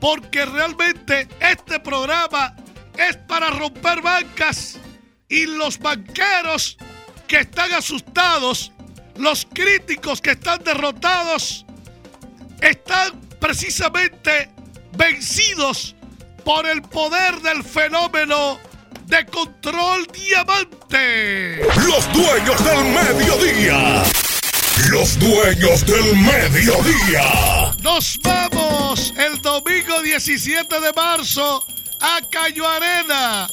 porque 0.00 0.44
realmente 0.44 1.28
este 1.40 1.80
programa 1.80 2.54
es 2.96 3.16
para 3.16 3.50
romper 3.50 4.02
bancas 4.02 4.78
y 5.28 5.46
los 5.46 5.78
banqueros 5.78 6.76
que 7.26 7.40
están 7.40 7.72
asustados, 7.72 8.72
los 9.16 9.46
críticos 9.52 10.20
que 10.20 10.32
están 10.32 10.62
derrotados, 10.64 11.64
están 12.60 13.20
precisamente 13.40 14.50
vencidos 14.96 15.94
por 16.44 16.66
el 16.66 16.82
poder 16.82 17.40
del 17.40 17.62
fenómeno 17.62 18.58
de 19.10 19.26
control 19.26 20.06
diamante. 20.12 21.60
Los 21.84 22.12
dueños 22.12 22.64
del 22.64 22.84
mediodía. 22.84 24.04
Los 24.88 25.18
dueños 25.18 25.84
del 25.84 26.16
mediodía. 26.16 27.74
Nos 27.82 28.18
vamos 28.22 29.12
el 29.16 29.42
domingo 29.42 30.00
17 30.02 30.80
de 30.80 30.92
marzo 30.92 31.60
a 32.00 32.20
Cayo 32.30 32.68
Arena. 32.68 33.48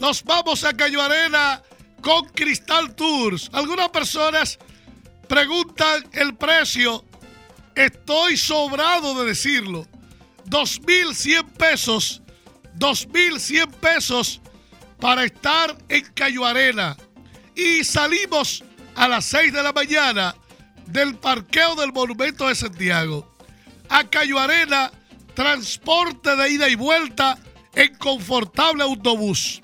Nos 0.00 0.24
vamos 0.24 0.64
a 0.64 0.72
Cayo 0.72 1.00
Arena 1.00 1.62
con 2.02 2.24
Cristal 2.30 2.94
Tours. 2.96 3.48
Algunas 3.52 3.90
personas 3.90 4.58
preguntan 5.28 6.04
el 6.14 6.34
precio. 6.34 7.04
Estoy 7.76 8.36
sobrado 8.36 9.20
de 9.20 9.28
decirlo. 9.28 9.86
2.100 10.46 11.44
pesos. 11.52 12.22
2.100 12.76 13.70
pesos 13.70 14.40
para 15.00 15.24
estar 15.24 15.76
en 15.88 16.04
Cayo 16.14 16.44
Arena. 16.44 16.96
Y 17.54 17.84
salimos 17.84 18.64
a 18.94 19.08
las 19.08 19.24
6 19.26 19.52
de 19.52 19.62
la 19.62 19.72
mañana 19.72 20.34
del 20.86 21.16
parqueo 21.16 21.74
del 21.74 21.92
Monumento 21.92 22.48
de 22.48 22.54
Santiago. 22.54 23.32
A 23.88 24.04
Cayo 24.04 24.38
Arena, 24.38 24.90
transporte 25.34 26.34
de 26.36 26.50
ida 26.50 26.68
y 26.68 26.74
vuelta 26.74 27.38
en 27.74 27.94
confortable 27.96 28.82
autobús. 28.82 29.60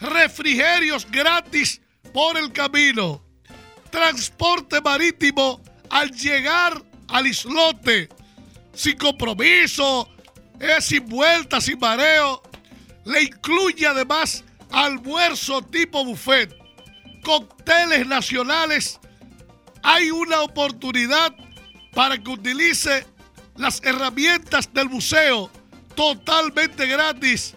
Refrigerios 0.00 1.06
gratis 1.10 1.80
por 2.12 2.36
el 2.36 2.52
camino. 2.52 3.22
Transporte 3.90 4.80
marítimo 4.80 5.60
al 5.90 6.10
llegar 6.10 6.82
al 7.08 7.26
islote. 7.26 8.08
Sin 8.72 8.96
compromiso, 8.96 10.08
es 10.58 10.84
sin 10.84 11.06
vuelta, 11.06 11.60
sin 11.60 11.78
mareo. 11.78 12.42
Le 13.04 13.22
incluye 13.22 13.86
además 13.86 14.44
almuerzo 14.70 15.62
tipo 15.62 16.04
buffet, 16.04 16.54
cócteles 17.22 18.06
nacionales, 18.06 18.98
hay 19.82 20.10
una 20.10 20.42
oportunidad 20.42 21.34
para 21.94 22.18
que 22.18 22.30
utilice 22.30 23.06
las 23.56 23.82
herramientas 23.82 24.72
del 24.72 24.88
museo 24.88 25.50
totalmente 25.94 26.86
gratis 26.86 27.54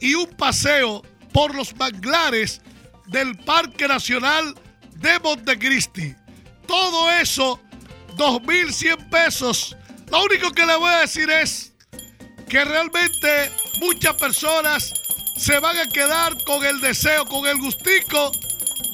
y 0.00 0.14
un 0.14 0.28
paseo 0.36 1.02
por 1.32 1.54
los 1.54 1.74
manglares 1.76 2.60
del 3.06 3.36
Parque 3.38 3.88
Nacional 3.88 4.54
de 4.96 5.18
Montecristi. 5.20 6.14
Todo 6.66 7.10
eso, 7.10 7.60
2.100 8.16 9.08
pesos. 9.08 9.76
Lo 10.10 10.24
único 10.24 10.50
que 10.50 10.66
le 10.66 10.76
voy 10.76 10.90
a 10.90 11.00
decir 11.00 11.30
es 11.30 11.72
que 12.48 12.64
realmente 12.64 13.50
muchas 13.80 14.14
personas 14.16 14.92
se 15.38 15.58
van 15.60 15.78
a 15.78 15.88
quedar 15.88 16.36
con 16.44 16.62
el 16.64 16.80
deseo, 16.80 17.24
con 17.24 17.46
el 17.46 17.58
gustico 17.58 18.32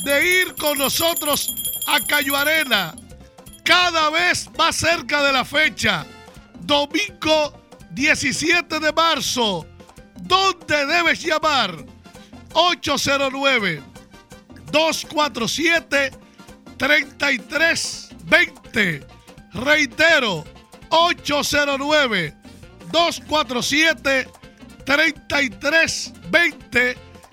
de 0.05 0.43
ir 0.43 0.55
con 0.57 0.77
nosotros 0.77 1.55
a 1.87 1.99
Cayo 2.01 2.37
Arena. 2.37 2.95
Cada 3.65 4.11
vez 4.11 4.51
más 4.59 4.77
cerca 4.77 5.23
de 5.23 5.33
la 5.33 5.47
fecha. 5.47 6.05
Domingo 6.61 7.59
17 7.93 8.79
de 8.79 8.93
marzo. 8.93 9.67
¿Dónde 10.17 10.85
debes 10.87 11.23
llamar? 11.23 11.83
809 12.53 13.83
247 14.71 16.11
3320. 16.77 19.07
Reitero, 19.55 20.45
809 20.91 22.37
247 22.93 24.25
3320. 24.25 24.44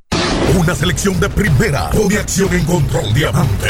Una 0.57 0.73
selección 0.73 1.19
de 1.19 1.29
primera 1.29 1.91
pone 1.91 2.17
acción 2.17 2.51
en 2.51 2.65
control 2.65 3.13
diamante. 3.13 3.69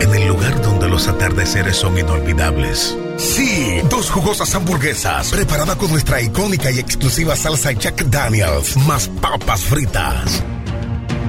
En 0.00 0.14
el 0.14 0.28
lugar 0.28 0.62
donde 0.62 0.88
los 0.88 1.08
atardeceres 1.08 1.76
son 1.76 1.98
inolvidables 1.98 2.96
Sí, 3.16 3.80
dos 3.88 4.10
jugosas 4.10 4.54
hamburguesas 4.54 5.30
preparada 5.30 5.76
con 5.76 5.90
nuestra 5.90 6.20
icónica 6.20 6.70
y 6.70 6.78
exclusiva 6.78 7.34
salsa 7.36 7.72
Jack 7.72 8.04
Daniels, 8.06 8.76
más 8.76 9.08
papas 9.08 9.62
fritas. 9.62 10.44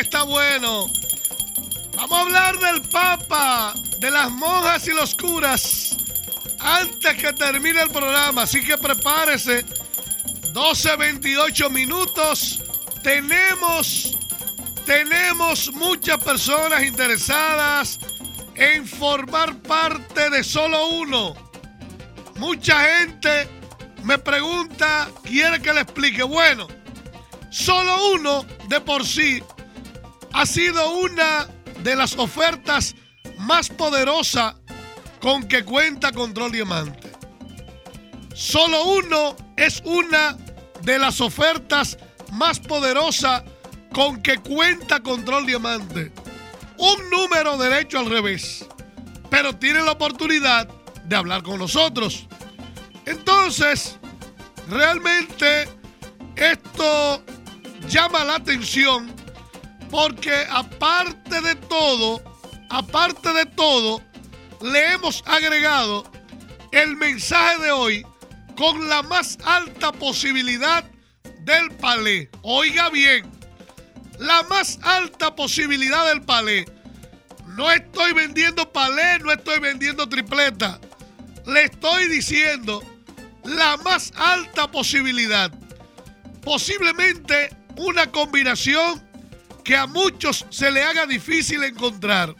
Está 0.00 0.24
bueno. 0.24 0.86
Vamos 1.94 2.18
a 2.18 2.22
hablar 2.22 2.58
del 2.58 2.82
Papa, 2.82 3.74
de 3.98 4.10
las 4.10 4.30
monjas 4.30 4.86
y 4.88 4.92
los 4.92 5.14
curas, 5.14 5.96
antes 6.58 7.16
que 7.16 7.32
termine 7.32 7.82
el 7.82 7.90
programa. 7.90 8.42
Así 8.42 8.62
que 8.62 8.76
prepárese. 8.76 9.64
12, 10.52 10.96
28 10.96 11.70
minutos. 11.70 12.60
Tenemos, 13.02 14.16
tenemos 14.86 15.72
muchas 15.72 16.22
personas 16.22 16.82
interesadas 16.82 17.98
en 18.54 18.86
formar 18.86 19.60
parte 19.62 20.30
de 20.30 20.42
solo 20.42 20.88
uno. 20.88 21.34
Mucha 22.36 22.80
gente 22.98 23.48
me 24.02 24.18
pregunta, 24.18 25.08
quiere 25.22 25.60
que 25.60 25.72
le 25.72 25.80
explique. 25.82 26.22
Bueno, 26.22 26.66
solo 27.50 28.12
uno 28.12 28.44
de 28.68 28.80
por 28.80 29.06
sí 29.06 29.42
ha 30.34 30.46
sido 30.46 30.98
una 30.98 31.46
de 31.82 31.94
las 31.94 32.18
ofertas 32.18 32.96
más 33.38 33.68
poderosas 33.68 34.56
con 35.20 35.46
que 35.46 35.64
cuenta 35.64 36.10
Control 36.10 36.50
Diamante. 36.50 37.12
Solo 38.34 38.84
uno 38.84 39.36
es 39.56 39.80
una 39.84 40.36
de 40.82 40.98
las 40.98 41.20
ofertas 41.20 41.96
más 42.32 42.58
poderosas 42.58 43.44
con 43.92 44.20
que 44.22 44.38
cuenta 44.38 45.00
Control 45.00 45.46
Diamante. 45.46 46.12
un 46.76 47.08
número 47.08 47.56
derecho 47.56 48.00
al 48.00 48.10
revés, 48.10 48.66
pero 49.30 49.54
tiene 49.56 49.80
la 49.82 49.92
oportunidad 49.92 50.68
de 51.04 51.14
hablar 51.14 51.44
con 51.44 51.60
nosotros. 51.60 52.26
Entonces, 53.06 53.96
realmente 54.68 55.68
esto 56.34 57.22
llama 57.88 58.24
la 58.24 58.34
atención 58.34 59.23
porque 59.94 60.34
aparte 60.50 61.40
de 61.40 61.54
todo, 61.54 62.20
aparte 62.68 63.32
de 63.32 63.46
todo, 63.46 64.02
le 64.60 64.92
hemos 64.92 65.22
agregado 65.24 66.02
el 66.72 66.96
mensaje 66.96 67.62
de 67.62 67.70
hoy 67.70 68.06
con 68.56 68.88
la 68.88 69.04
más 69.04 69.38
alta 69.44 69.92
posibilidad 69.92 70.82
del 71.42 71.70
palé. 71.76 72.28
Oiga 72.42 72.90
bien, 72.90 73.30
la 74.18 74.42
más 74.50 74.80
alta 74.82 75.36
posibilidad 75.36 76.08
del 76.08 76.22
palé. 76.22 76.64
No 77.46 77.70
estoy 77.70 78.14
vendiendo 78.14 78.72
palé, 78.72 79.20
no 79.20 79.30
estoy 79.30 79.60
vendiendo 79.60 80.08
tripleta. 80.08 80.80
Le 81.46 81.66
estoy 81.66 82.08
diciendo 82.08 82.82
la 83.44 83.76
más 83.76 84.12
alta 84.16 84.68
posibilidad. 84.68 85.52
Posiblemente 86.42 87.56
una 87.76 88.10
combinación 88.10 89.03
que 89.64 89.76
a 89.76 89.86
muchos 89.86 90.46
se 90.50 90.70
le 90.70 90.82
haga 90.82 91.06
difícil 91.06 91.64
encontrar. 91.64 92.36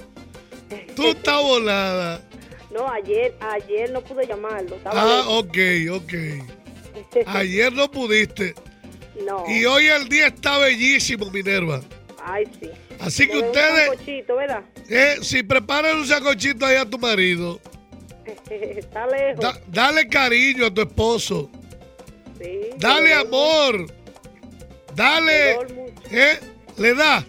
Tú 0.97 1.09
estás 1.09 1.43
volada. 1.43 2.23
No, 2.71 2.87
ayer, 2.87 3.35
ayer 3.41 3.91
no 3.91 4.03
pude 4.03 4.27
llamarlo. 4.27 4.77
Estaba 4.77 5.01
Ah, 5.21 5.25
ok, 5.27 5.57
ok. 5.91 6.13
Ayer 7.27 7.73
no 7.73 7.91
pudiste. 7.91 8.55
No. 9.27 9.43
Y 9.49 9.65
hoy 9.65 9.87
el 9.87 10.07
día 10.07 10.27
está 10.27 10.59
bellísimo, 10.59 11.31
Minerva. 11.31 11.81
Ay, 12.23 12.45
sí. 12.61 12.69
Así 13.01 13.27
que 13.27 13.33
veo 13.33 13.41
un 13.41 13.47
ustedes, 13.47 13.87
sancochito, 13.89 14.37
¿verdad? 14.37 14.65
eh, 14.91 15.17
si 15.23 15.43
preparan 15.43 15.97
un 15.97 16.07
sacochito 16.07 16.67
ahí 16.67 16.77
a 16.77 16.85
tu 16.85 16.99
marido, 16.99 17.59
está 18.51 19.07
lejos. 19.07 19.41
da- 19.41 19.61
dale 19.69 20.07
cariño 20.07 20.67
a 20.67 20.71
tu 20.75 20.83
esposo. 20.83 21.51
sí. 22.39 22.69
Dale 22.77 23.15
amor. 23.15 23.81
Le 23.81 23.87
Dale, 24.95 25.53
eh, 26.11 26.39
le 26.79 26.95
da. 26.95 27.25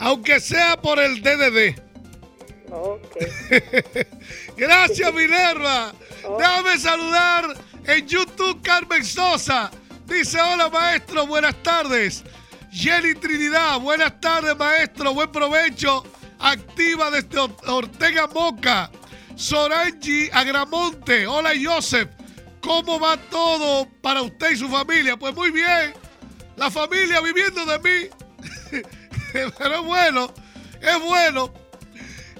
Aunque 0.00 0.40
sea 0.40 0.80
por 0.80 0.98
el 0.98 1.22
DDD. 1.22 1.80
Ok. 2.70 3.16
Gracias, 4.56 5.12
Minerva. 5.14 5.92
Oh. 6.24 6.36
Déjame 6.38 6.78
saludar 6.78 7.54
en 7.86 8.06
YouTube 8.06 8.60
Carmen 8.62 9.04
Sosa. 9.04 9.70
Dice, 10.06 10.40
hola 10.40 10.68
maestro, 10.68 11.26
buenas 11.26 11.54
tardes. 11.62 12.24
Jenny 12.70 13.14
Trinidad, 13.14 13.78
buenas 13.80 14.20
tardes 14.20 14.56
maestro, 14.56 15.14
buen 15.14 15.30
provecho. 15.30 16.04
Activa 16.38 17.10
desde 17.10 17.38
Or- 17.38 17.56
Ortega 17.68 18.26
Moca. 18.26 18.90
Sorangi 19.36 20.28
Agramonte, 20.32 21.26
hola 21.26 21.52
Joseph. 21.62 22.08
¿Cómo 22.60 22.98
va 23.00 23.16
todo 23.16 23.88
para 24.00 24.22
usted 24.22 24.52
y 24.52 24.56
su 24.56 24.68
familia? 24.68 25.16
Pues 25.16 25.34
muy 25.34 25.50
bien. 25.50 25.92
La 26.56 26.70
familia 26.70 27.20
viviendo 27.20 27.64
de 27.66 27.78
mí. 27.78 28.08
Pero 29.32 29.80
es 29.80 29.82
bueno, 29.84 30.32
es 30.80 31.00
bueno. 31.00 31.52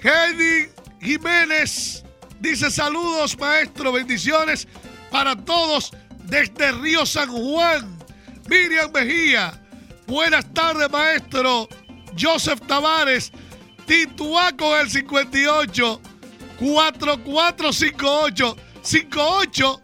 Henry 0.03 0.71
Jiménez 1.01 2.03
dice 2.40 2.71
saludos 2.71 3.38
maestro, 3.38 3.92
bendiciones 3.92 4.66
para 5.11 5.37
todos 5.37 5.92
desde 6.25 6.73
Río 6.73 7.07
San 7.07 7.29
Juan. 7.29 7.99
Miriam 8.49 8.90
Mejía, 8.92 9.53
buenas 10.07 10.53
tardes 10.53 10.90
maestro. 10.90 11.68
Joseph 12.18 12.61
Tavares, 12.66 13.33
Tituá 13.87 14.53
con 14.57 14.79
el 14.79 14.90
58, 14.90 16.01
4458, 16.59 18.57
58 18.83 19.81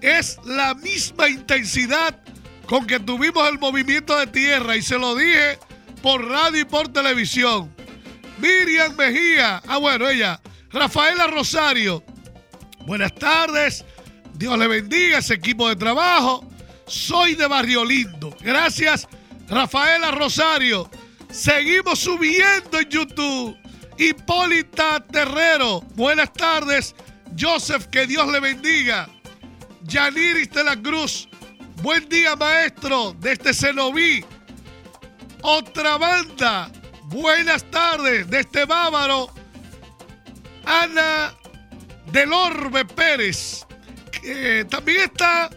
es 0.00 0.38
la 0.44 0.74
misma 0.74 1.28
intensidad 1.28 2.20
con 2.66 2.86
que 2.86 3.00
tuvimos 3.00 3.48
el 3.48 3.58
movimiento 3.58 4.16
de 4.16 4.26
tierra 4.26 4.76
y 4.76 4.82
se 4.82 4.98
lo 4.98 5.14
dije 5.16 5.58
por 6.06 6.24
radio 6.24 6.60
y 6.60 6.64
por 6.64 6.86
televisión. 6.86 7.74
Miriam 8.38 8.94
Mejía. 8.94 9.60
Ah, 9.66 9.78
bueno, 9.78 10.08
ella. 10.08 10.40
Rafaela 10.70 11.26
Rosario. 11.26 12.04
Buenas 12.86 13.12
tardes. 13.16 13.84
Dios 14.34 14.56
le 14.56 14.68
bendiga 14.68 15.18
ese 15.18 15.34
equipo 15.34 15.68
de 15.68 15.74
trabajo. 15.74 16.48
Soy 16.86 17.34
de 17.34 17.48
Barrio 17.48 17.84
Lindo. 17.84 18.32
Gracias, 18.40 19.08
Rafaela 19.48 20.12
Rosario. 20.12 20.88
Seguimos 21.28 21.98
subiendo 21.98 22.78
en 22.78 22.88
YouTube. 22.88 23.56
Hipólita 23.98 25.04
Terrero. 25.10 25.80
Buenas 25.96 26.32
tardes. 26.32 26.94
Joseph, 27.36 27.86
que 27.86 28.06
Dios 28.06 28.30
le 28.30 28.38
bendiga. 28.38 29.08
Yaniris 29.82 30.52
de 30.52 30.62
la 30.62 30.80
Cruz. 30.80 31.28
Buen 31.82 32.08
día, 32.08 32.36
maestro. 32.36 33.12
Desde 33.18 33.52
Cenoví. 33.52 34.24
Otra 35.48 35.96
banda. 35.96 36.72
Buenas 37.04 37.62
tardes. 37.70 38.28
Desde 38.28 38.64
Bávaro. 38.64 39.30
Ana 40.64 41.36
del 42.10 42.32
Orbe 42.32 42.84
Pérez. 42.84 43.64
Eh, 44.24 44.64
también 44.68 45.02
está 45.02 45.48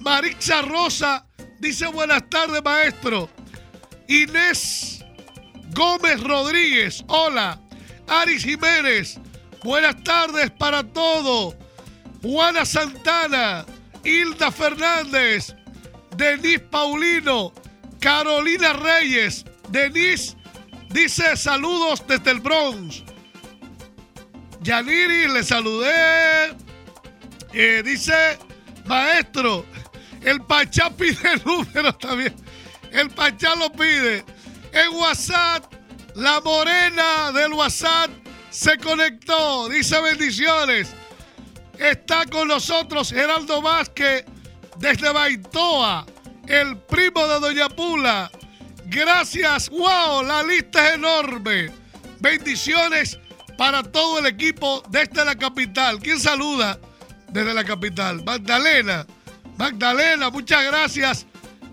Marixa 0.00 0.60
Rosa. 0.60 1.24
Dice 1.60 1.86
buenas 1.86 2.28
tardes, 2.28 2.62
maestro. 2.62 3.30
Inés 4.06 5.02
Gómez 5.74 6.22
Rodríguez. 6.22 7.02
Hola. 7.08 7.58
Aris 8.06 8.44
Jiménez. 8.44 9.18
Buenas 9.64 10.04
tardes 10.04 10.50
para 10.50 10.82
todos. 10.84 11.56
Juana 12.22 12.66
Santana, 12.66 13.64
Hilda 14.04 14.50
Fernández, 14.50 15.54
Denise 16.16 16.58
Paulino, 16.58 17.54
Carolina 18.00 18.72
Reyes. 18.72 19.44
Denise 19.68 20.36
dice 20.90 21.36
saludos 21.36 22.02
desde 22.06 22.30
el 22.30 22.40
Bronx. 22.40 23.02
Yaniri, 24.62 25.28
le 25.28 25.42
saludé. 25.42 26.56
Eh, 27.52 27.82
dice, 27.84 28.38
maestro, 28.86 29.64
el 30.22 30.40
Pachá 30.42 30.90
pide 30.90 31.36
número 31.44 31.94
también. 31.94 32.34
El 32.92 33.10
Pachá 33.10 33.54
lo 33.54 33.70
pide. 33.72 34.24
En 34.72 34.94
WhatsApp, 34.94 35.72
la 36.14 36.40
morena 36.40 37.32
del 37.32 37.52
WhatsApp 37.52 38.10
se 38.50 38.76
conectó. 38.78 39.68
Dice 39.68 40.00
bendiciones. 40.00 40.90
Está 41.78 42.26
con 42.26 42.48
nosotros 42.48 43.10
Geraldo 43.10 43.62
Vázquez 43.62 44.24
desde 44.78 45.12
Baitoa, 45.12 46.04
el 46.48 46.78
primo 46.78 47.26
de 47.26 47.40
Doña 47.40 47.68
Pula. 47.68 48.30
Gracias, 48.86 49.68
wow, 49.68 50.22
la 50.24 50.42
lista 50.42 50.88
es 50.88 50.94
enorme. 50.94 51.70
Bendiciones 52.20 53.18
para 53.58 53.82
todo 53.82 54.18
el 54.18 54.26
equipo 54.26 54.82
desde 54.88 55.24
la 55.24 55.36
capital. 55.36 55.98
¿Quién 56.00 56.18
saluda 56.18 56.78
desde 57.28 57.52
la 57.52 57.64
capital? 57.64 58.24
Magdalena. 58.24 59.06
Magdalena, 59.58 60.30
muchas 60.30 60.64
gracias 60.64 61.26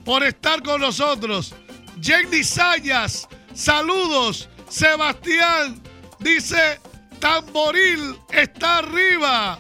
por 0.04 0.24
estar 0.24 0.62
con 0.62 0.82
nosotros. 0.82 1.54
Jenny 2.02 2.44
Sayas, 2.44 3.28
saludos. 3.54 4.50
Sebastián 4.68 5.82
dice, 6.20 6.80
Tamboril 7.20 8.18
está 8.30 8.80
arriba. 8.80 9.60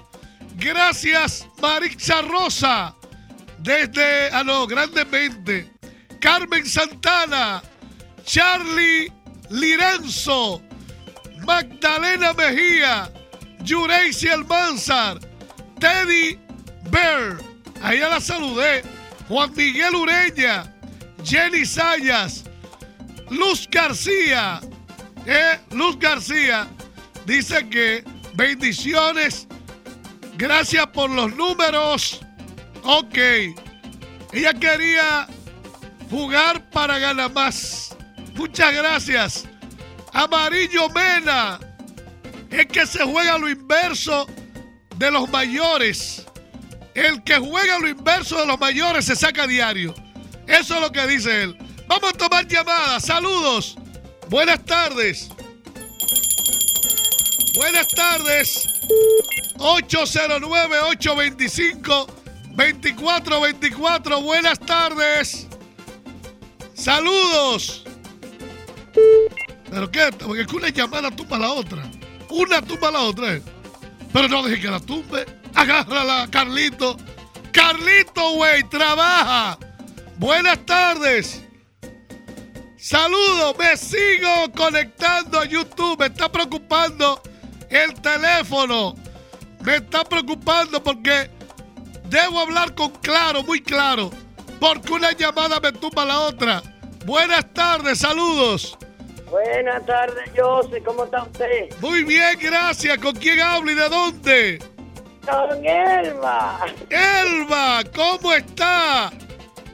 Gracias, 0.57 1.47
Marixa 1.61 2.21
Rosa. 2.21 2.95
Desde, 3.65 4.29
ah 4.31 4.43
no, 4.43 4.67
grandemente. 4.67 5.71
Carmen 6.21 6.63
Santana, 6.67 7.63
Charlie 8.23 9.11
Liranzo, 9.49 10.61
Magdalena 11.43 12.31
Mejía, 12.33 13.11
Yureisi 13.63 14.27
Almanzar, 14.27 15.19
Teddy 15.79 16.37
Bear, 16.91 17.39
ahí 17.81 17.99
ya 17.99 18.09
la 18.09 18.21
saludé, 18.21 18.83
Juan 19.27 19.51
Miguel 19.55 19.95
Ureña, 19.95 20.71
Jenny 21.23 21.65
Sayas, 21.65 22.43
Luz 23.31 23.67
García, 23.71 24.61
eh, 25.25 25.59
Luz 25.71 25.97
García 25.97 26.67
dice 27.25 27.67
que 27.69 28.03
bendiciones, 28.35 29.47
gracias 30.37 30.85
por 30.87 31.09
los 31.09 31.35
números, 31.35 32.24
ok, 32.85 33.17
ella 34.31 34.53
quería 34.53 35.27
jugar 36.09 36.69
para 36.69 36.97
ganar 36.99 37.31
más, 37.33 37.95
muchas 38.35 38.73
gracias. 38.73 39.45
Amarillo 40.15 40.87
Mena. 40.89 41.59
Es 42.49 42.67
que 42.67 42.85
se 42.85 43.03
juega 43.03 43.37
lo 43.37 43.49
inverso 43.49 44.25
de 44.95 45.11
los 45.11 45.29
mayores. 45.29 46.25
El 46.93 47.21
que 47.23 47.37
juega 47.37 47.79
lo 47.79 47.89
inverso 47.89 48.39
de 48.39 48.45
los 48.45 48.57
mayores 48.57 49.05
se 49.05 49.15
saca 49.17 49.45
diario. 49.45 49.93
Eso 50.47 50.75
es 50.75 50.81
lo 50.81 50.91
que 50.91 51.05
dice 51.05 51.43
él. 51.43 51.57
Vamos 51.87 52.11
a 52.11 52.13
tomar 52.13 52.47
llamadas. 52.47 53.03
Saludos. 53.03 53.75
Buenas 54.29 54.63
tardes. 54.63 55.27
Buenas 57.55 57.87
tardes. 57.89 58.69
809-825-2424. 62.55 64.23
Buenas 64.23 64.59
tardes. 64.59 65.47
Saludos. 66.73 67.83
¿Pero 69.69 69.91
qué? 69.91 70.09
Porque 70.17 70.41
es 70.41 70.47
que 70.47 70.55
una 70.55 70.69
llamada 70.69 71.11
tumba 71.11 71.37
a 71.37 71.39
la 71.39 71.51
otra. 71.51 71.83
Una 72.29 72.61
tumba 72.61 72.91
la 72.91 73.01
otra. 73.01 73.33
¿eh? 73.33 73.41
Pero 74.13 74.27
no 74.27 74.43
deje 74.43 74.61
que 74.61 74.69
la 74.69 74.79
tumbe. 74.79 75.25
Agárrala, 75.53 76.27
Carlito. 76.31 76.97
Carlito, 77.51 78.31
güey, 78.33 78.63
trabaja. 78.69 79.57
Buenas 80.17 80.65
tardes. 80.65 81.41
Saludos, 82.77 83.55
me 83.57 83.75
sigo 83.75 84.51
conectando 84.55 85.39
a 85.39 85.45
YouTube. 85.45 85.99
Me 85.99 86.05
está 86.05 86.31
preocupando 86.31 87.21
el 87.69 87.93
teléfono. 87.95 88.95
Me 89.61 89.77
está 89.77 90.03
preocupando 90.03 90.83
porque 90.83 91.31
debo 92.09 92.39
hablar 92.39 92.73
con 92.75 92.91
claro, 92.91 93.43
muy 93.43 93.61
claro. 93.61 94.09
Porque 94.59 94.93
una 94.93 95.11
llamada 95.11 95.59
me 95.59 95.71
tumba 95.71 96.05
la 96.05 96.19
otra. 96.21 96.61
Buenas 97.05 97.53
tardes, 97.53 97.99
saludos. 97.99 98.77
Buenas 99.29 99.85
tardes, 99.85 100.29
José. 100.39 100.81
¿Cómo 100.83 101.05
está 101.05 101.23
usted? 101.23 101.69
Muy 101.81 102.03
bien, 102.03 102.37
gracias. 102.39 102.97
¿Con 102.99 103.15
quién 103.15 103.39
hablo 103.41 103.71
y 103.71 103.75
de 103.75 103.89
dónde? 103.89 104.59
Con 105.29 105.65
Elba. 105.65 106.65
Elba, 106.89 107.83
¿cómo 107.95 108.31
está? 108.33 109.11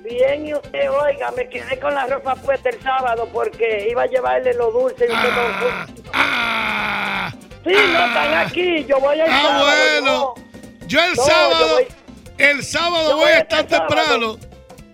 Bien, 0.04 0.48
y 0.48 0.54
usted, 0.56 0.90
oiga, 0.90 1.30
me 1.32 1.48
quedé 1.48 1.80
con 1.80 1.94
la 1.94 2.08
ropa 2.08 2.36
puesta 2.36 2.70
el 2.70 2.82
sábado 2.82 3.30
porque 3.32 3.88
iba 3.92 4.02
a 4.04 4.08
llevarle 4.08 4.54
lo 4.56 4.72
dulce 4.72 5.06
y 5.08 5.12
usted 5.14 5.30
Ah, 5.32 5.60
no 5.62 6.12
ah, 6.14 7.32
Sí, 7.64 7.70
no 7.72 8.06
están 8.08 8.34
ah. 8.34 8.42
aquí. 8.42 8.84
Yo 8.86 9.00
voy 9.00 9.20
a 9.22 9.26
Ah, 9.30 9.60
bueno. 10.00 10.34
Yo 10.88 11.02
el 11.04 11.14
No, 11.14 11.24
sábado, 11.24 11.68
yo 11.68 11.74
voy- 11.76 11.88
el 12.50 12.64
sábado 12.64 13.16
voy 13.16 13.26
voy 13.26 13.32
a 13.32 13.40
este 13.40 13.60
estar 13.60 13.88
temprano. 13.88 14.38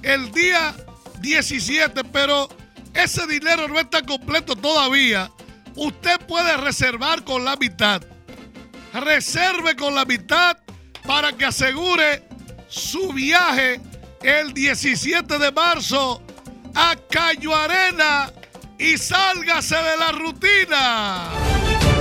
el 0.03 0.29
día 0.33 0.75
17, 1.21 2.03
pero 2.05 2.47
ese 2.93 3.27
dinero 3.27 3.67
no 3.69 3.79
está 3.79 4.05
completo 4.05 4.57
todavía, 4.57 5.31
usted 5.75 6.19
puede 6.27 6.57
reservar 6.57 7.23
con 7.23 7.45
la 7.45 7.55
mitad. 7.55 8.01
Reserve 8.93 9.77
con 9.77 9.95
la 9.95 10.03
mitad 10.03 10.57
para 11.07 11.31
que 11.31 11.45
asegure 11.45 12.27
su 12.67 13.13
viaje 13.13 13.79
el 14.21 14.53
17 14.53 15.37
de 15.37 15.51
marzo 15.51 16.21
a 16.75 16.95
Cayo 17.09 17.55
Arena 17.55 18.31
y 18.77 18.97
sálgase 18.97 19.75
de 19.75 19.97
la 19.97 20.11
rutina. 20.11 21.29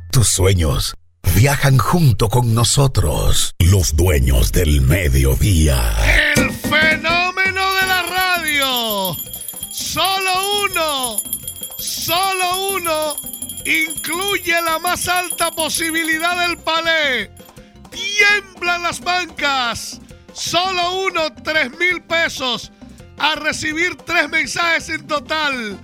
Tus 0.09 0.29
sueños 0.29 0.95
viajan 1.35 1.77
junto 1.77 2.29
con 2.29 2.53
nosotros. 2.53 3.55
Los 3.59 3.93
dueños 3.97 4.53
del 4.53 4.79
mediodía. 4.79 5.93
El 6.37 6.49
fenómeno 6.51 7.73
de 7.75 7.87
la 7.87 8.03
radio. 8.03 9.17
Solo 9.69 10.31
uno. 10.63 11.17
Solo 11.77 12.69
uno. 12.77 13.15
Incluye 13.65 14.61
la 14.61 14.79
más 14.79 15.09
alta 15.09 15.51
posibilidad 15.51 16.47
del 16.47 16.57
palé. 16.59 17.29
Tiemblan 17.91 18.83
las 18.83 19.01
bancas. 19.01 19.99
Solo 20.31 21.01
uno, 21.01 21.33
tres 21.43 21.69
mil 21.77 22.01
pesos. 22.03 22.71
A 23.17 23.35
recibir 23.35 23.97
tres 24.05 24.29
mensajes 24.29 24.87
en 24.87 25.05
total. 25.05 25.77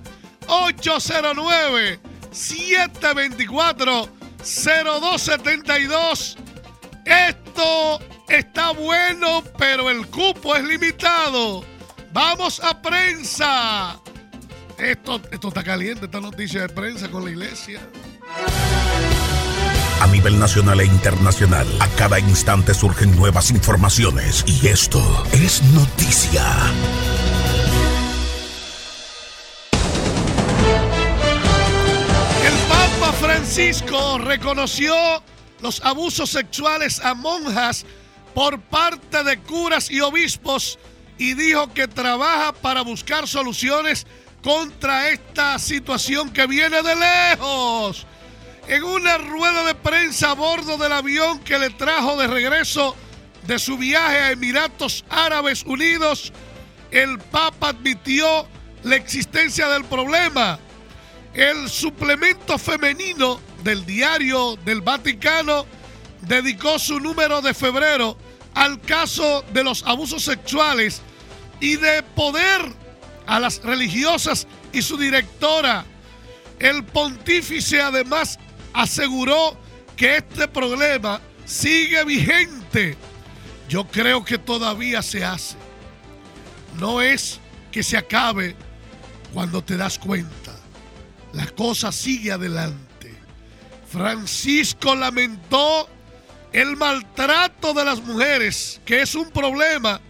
809 0.46 2.13
724 2.34 4.08
0272. 4.42 6.36
Esto 7.06 8.00
está 8.28 8.72
bueno, 8.72 9.42
pero 9.56 9.88
el 9.90 10.06
cupo 10.08 10.56
es 10.56 10.64
limitado. 10.64 11.64
Vamos 12.12 12.60
a 12.60 12.80
prensa. 12.80 14.00
Esto, 14.78 15.20
esto 15.30 15.48
está 15.48 15.62
caliente, 15.62 16.06
esta 16.06 16.20
noticia 16.20 16.62
de 16.62 16.68
prensa 16.68 17.08
con 17.10 17.24
la 17.24 17.30
iglesia. 17.30 17.80
A 20.00 20.06
nivel 20.08 20.38
nacional 20.38 20.80
e 20.80 20.84
internacional, 20.84 21.66
a 21.80 21.88
cada 21.90 22.18
instante 22.18 22.74
surgen 22.74 23.16
nuevas 23.16 23.50
informaciones 23.50 24.44
y 24.46 24.66
esto 24.66 25.00
es 25.32 25.62
noticia. 25.72 26.44
Francisco 33.54 34.18
reconoció 34.18 34.96
los 35.60 35.80
abusos 35.84 36.28
sexuales 36.28 36.98
a 36.98 37.14
monjas 37.14 37.86
por 38.34 38.58
parte 38.58 39.22
de 39.22 39.38
curas 39.38 39.92
y 39.92 40.00
obispos 40.00 40.76
y 41.18 41.34
dijo 41.34 41.72
que 41.72 41.86
trabaja 41.86 42.52
para 42.52 42.82
buscar 42.82 43.28
soluciones 43.28 44.08
contra 44.42 45.08
esta 45.10 45.60
situación 45.60 46.32
que 46.32 46.48
viene 46.48 46.82
de 46.82 46.96
lejos. 46.96 48.08
En 48.66 48.82
una 48.82 49.18
rueda 49.18 49.62
de 49.62 49.76
prensa 49.76 50.32
a 50.32 50.34
bordo 50.34 50.76
del 50.76 50.90
avión 50.90 51.38
que 51.38 51.56
le 51.56 51.70
trajo 51.70 52.16
de 52.16 52.26
regreso 52.26 52.96
de 53.46 53.60
su 53.60 53.78
viaje 53.78 54.16
a 54.16 54.32
Emiratos 54.32 55.04
Árabes 55.08 55.62
Unidos, 55.62 56.32
el 56.90 57.20
Papa 57.20 57.68
admitió 57.68 58.48
la 58.82 58.96
existencia 58.96 59.68
del 59.68 59.84
problema. 59.84 60.58
El 61.34 61.68
suplemento 61.68 62.58
femenino 62.58 63.40
del 63.64 63.84
diario 63.84 64.56
del 64.64 64.82
Vaticano 64.82 65.66
dedicó 66.20 66.78
su 66.78 67.00
número 67.00 67.42
de 67.42 67.52
febrero 67.52 68.16
al 68.54 68.80
caso 68.80 69.44
de 69.52 69.64
los 69.64 69.82
abusos 69.82 70.22
sexuales 70.22 71.02
y 71.60 71.74
de 71.76 72.02
poder 72.02 72.62
a 73.26 73.40
las 73.40 73.62
religiosas 73.64 74.46
y 74.72 74.82
su 74.82 74.96
directora. 74.96 75.84
El 76.60 76.84
pontífice 76.84 77.80
además 77.80 78.38
aseguró 78.72 79.56
que 79.96 80.18
este 80.18 80.46
problema 80.46 81.20
sigue 81.44 82.04
vigente. 82.04 82.96
Yo 83.68 83.88
creo 83.88 84.24
que 84.24 84.38
todavía 84.38 85.02
se 85.02 85.24
hace. 85.24 85.56
No 86.78 87.02
es 87.02 87.40
que 87.72 87.82
se 87.82 87.96
acabe 87.96 88.54
cuando 89.32 89.64
te 89.64 89.76
das 89.76 89.98
cuenta. 89.98 90.43
La 91.34 91.46
cosa 91.48 91.90
sigue 91.90 92.32
adelante. 92.32 93.12
Francisco 93.88 94.94
lamentó 94.94 95.88
el 96.52 96.76
maltrato 96.76 97.74
de 97.74 97.84
las 97.84 98.00
mujeres, 98.00 98.80
que 98.84 99.02
es 99.02 99.14
un 99.14 99.30
problema, 99.30 100.00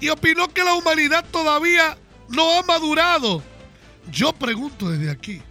y 0.00 0.08
opinó 0.08 0.48
que 0.48 0.64
la 0.64 0.74
humanidad 0.74 1.24
todavía 1.30 1.96
no 2.28 2.58
ha 2.58 2.62
madurado. 2.62 3.42
Yo 4.10 4.32
pregunto 4.32 4.90
desde 4.90 5.10
aquí, 5.10 5.42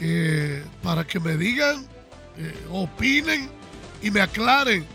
eh, 0.00 0.62
para 0.82 1.06
que 1.06 1.18
me 1.18 1.36
digan, 1.36 1.86
eh, 2.36 2.54
opinen 2.70 3.50
y 4.02 4.10
me 4.10 4.20
aclaren. 4.20 4.86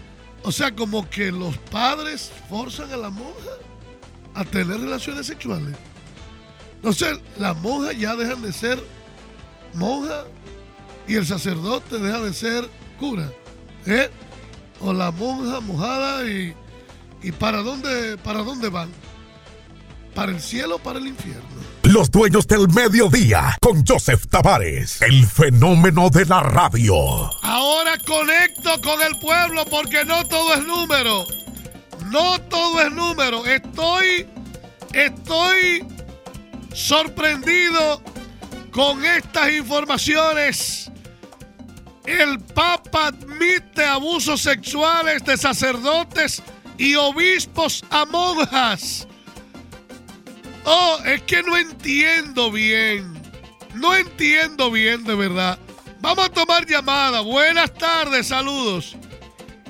O 0.43 0.52
sea, 0.52 0.74
como 0.74 1.10
que 1.10 1.32
los 1.32 1.58
padres 1.58 2.32
forzan 2.47 2.93
a 2.93 2.97
la 2.97 3.10
monja 3.10 3.52
a 4.36 4.45
tener 4.45 4.80
relaciones 4.80 5.26
sexuales. 5.26 5.76
Entonces, 6.76 7.20
las 7.38 7.58
monjas 7.58 7.97
ya 7.97 8.16
dejan 8.16 8.41
de 8.41 8.54
ser 8.54 8.80
monja 9.74 10.26
y 11.07 11.15
el 11.15 11.26
sacerdote 11.26 11.97
deja 11.99 12.20
de 12.22 12.34
ser 12.34 12.70
cura. 12.99 13.32
¿eh? 13.86 14.09
O 14.82 14.93
la 14.93 15.11
monja 15.11 15.59
mojada 15.59 16.26
y, 16.30 16.53
y 17.22 17.32
para 17.32 17.61
dónde 17.61 18.17
para 18.17 18.43
dónde 18.43 18.70
van? 18.70 18.89
¿Para 20.15 20.32
el 20.32 20.41
cielo 20.41 20.76
o 20.76 20.80
para 20.80 20.99
el 20.99 21.07
infierno? 21.07 21.47
Los 21.84 22.11
dueños 22.11 22.45
del 22.47 22.67
mediodía 22.70 23.57
con 23.61 23.86
Joseph 23.86 24.26
Tavares, 24.30 25.01
el 25.01 25.26
fenómeno 25.26 26.09
de 26.09 26.26
la 26.26 26.41
radio. 26.41 26.93
Ahora 27.41 27.97
conecto 28.05 28.70
con 28.82 29.01
el 29.01 29.17
pueblo 29.20 29.65
porque 29.65 30.05
no 30.05 30.28
todo 30.28 30.53
es 30.53 30.65
número. 30.65 31.26
No 32.11 32.39
todo 32.41 32.82
es 32.82 32.91
número. 32.91 33.45
Estoy 33.45 34.28
estoy 34.93 35.86
sorprendido 36.74 38.01
con 38.80 39.03
estas 39.03 39.51
informaciones. 39.51 40.89
El 42.05 42.39
Papa 42.39 43.07
admite 43.07 43.84
abusos 43.84 44.41
sexuales 44.41 45.21
de 45.25 45.36
sacerdotes 45.36 46.41
y 46.77 46.95
obispos 46.95 47.84
a 47.89 48.05
monjas. 48.05 49.05
Oh, 50.63 50.97
es 51.03 51.21
que 51.23 51.43
no 51.43 51.57
entiendo 51.57 52.53
bien. 52.53 53.21
No 53.73 53.93
entiendo 53.97 54.71
bien, 54.71 55.03
de 55.03 55.15
verdad. 55.15 55.59
Vamos 55.99 56.27
a 56.27 56.30
tomar 56.30 56.65
llamada. 56.65 57.19
Buenas 57.19 57.73
tardes, 57.73 58.27
saludos. 58.27 58.95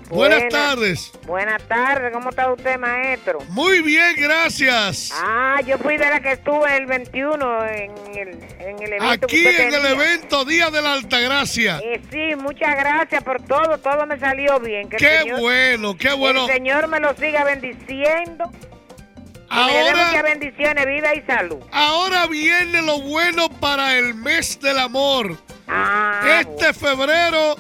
Buenas, 0.10 0.40
Buenas. 0.40 0.50
tardes. 0.54 1.12
Buenas 1.28 1.62
tardes, 1.68 2.12
¿cómo 2.12 2.30
está 2.32 2.52
usted, 2.52 2.80
maestro? 2.80 3.40
Muy 3.50 3.82
bien, 3.84 4.16
gracias. 4.18 5.12
Ah, 5.14 5.58
yo 5.66 5.78
fui 5.78 5.98
de 5.98 6.10
la 6.10 6.20
que 6.20 6.32
estuve 6.32 6.78
el 6.78 6.88
21 6.88 7.66
en 7.68 7.92
el, 8.16 8.30
en 8.60 8.82
el 8.82 8.94
evento. 8.94 9.26
Aquí 9.28 9.44
que 9.44 9.50
usted 9.50 9.68
en 9.68 9.74
el 9.76 9.86
evento 9.86 10.46
Día 10.46 10.72
de 10.72 10.82
la 10.82 10.94
Altagracia. 10.94 11.80
Eh, 11.84 12.02
sí, 12.12 12.36
muchas 12.38 12.76
gracias 12.76 13.24
por 13.24 13.40
todo, 13.44 13.78
todo 13.78 14.08
me 14.08 14.18
salió 14.20 14.60
bien. 14.60 14.90
Que 14.90 14.96
el 14.96 15.00
Qué 15.00 15.20
Señor- 15.20 15.40
bueno, 15.42 15.96
qué 15.98 16.14
bueno. 16.14 16.48
El 16.48 16.54
Señor 16.54 16.88
me 16.88 17.00
lo 17.00 17.14
siga 17.16 17.44
bendiciendo. 17.44 18.50
Que 18.52 19.56
dé 19.56 19.92
muchas 19.92 20.08
Ahora, 20.08 20.22
bendiciones, 20.24 20.86
vida 20.86 21.14
y 21.16 21.22
salud. 21.22 21.58
ahora 21.72 22.26
viene 22.28 22.82
lo 22.82 23.00
bueno 23.00 23.50
para 23.50 23.96
el 23.98 24.14
mes 24.16 24.60
del 24.60 24.78
amor. 24.80 25.38
Ah, 25.68 26.22
Este 26.42 26.72
febrero, 26.74 27.56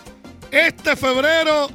este 0.52 0.95
febrero 0.95 1.70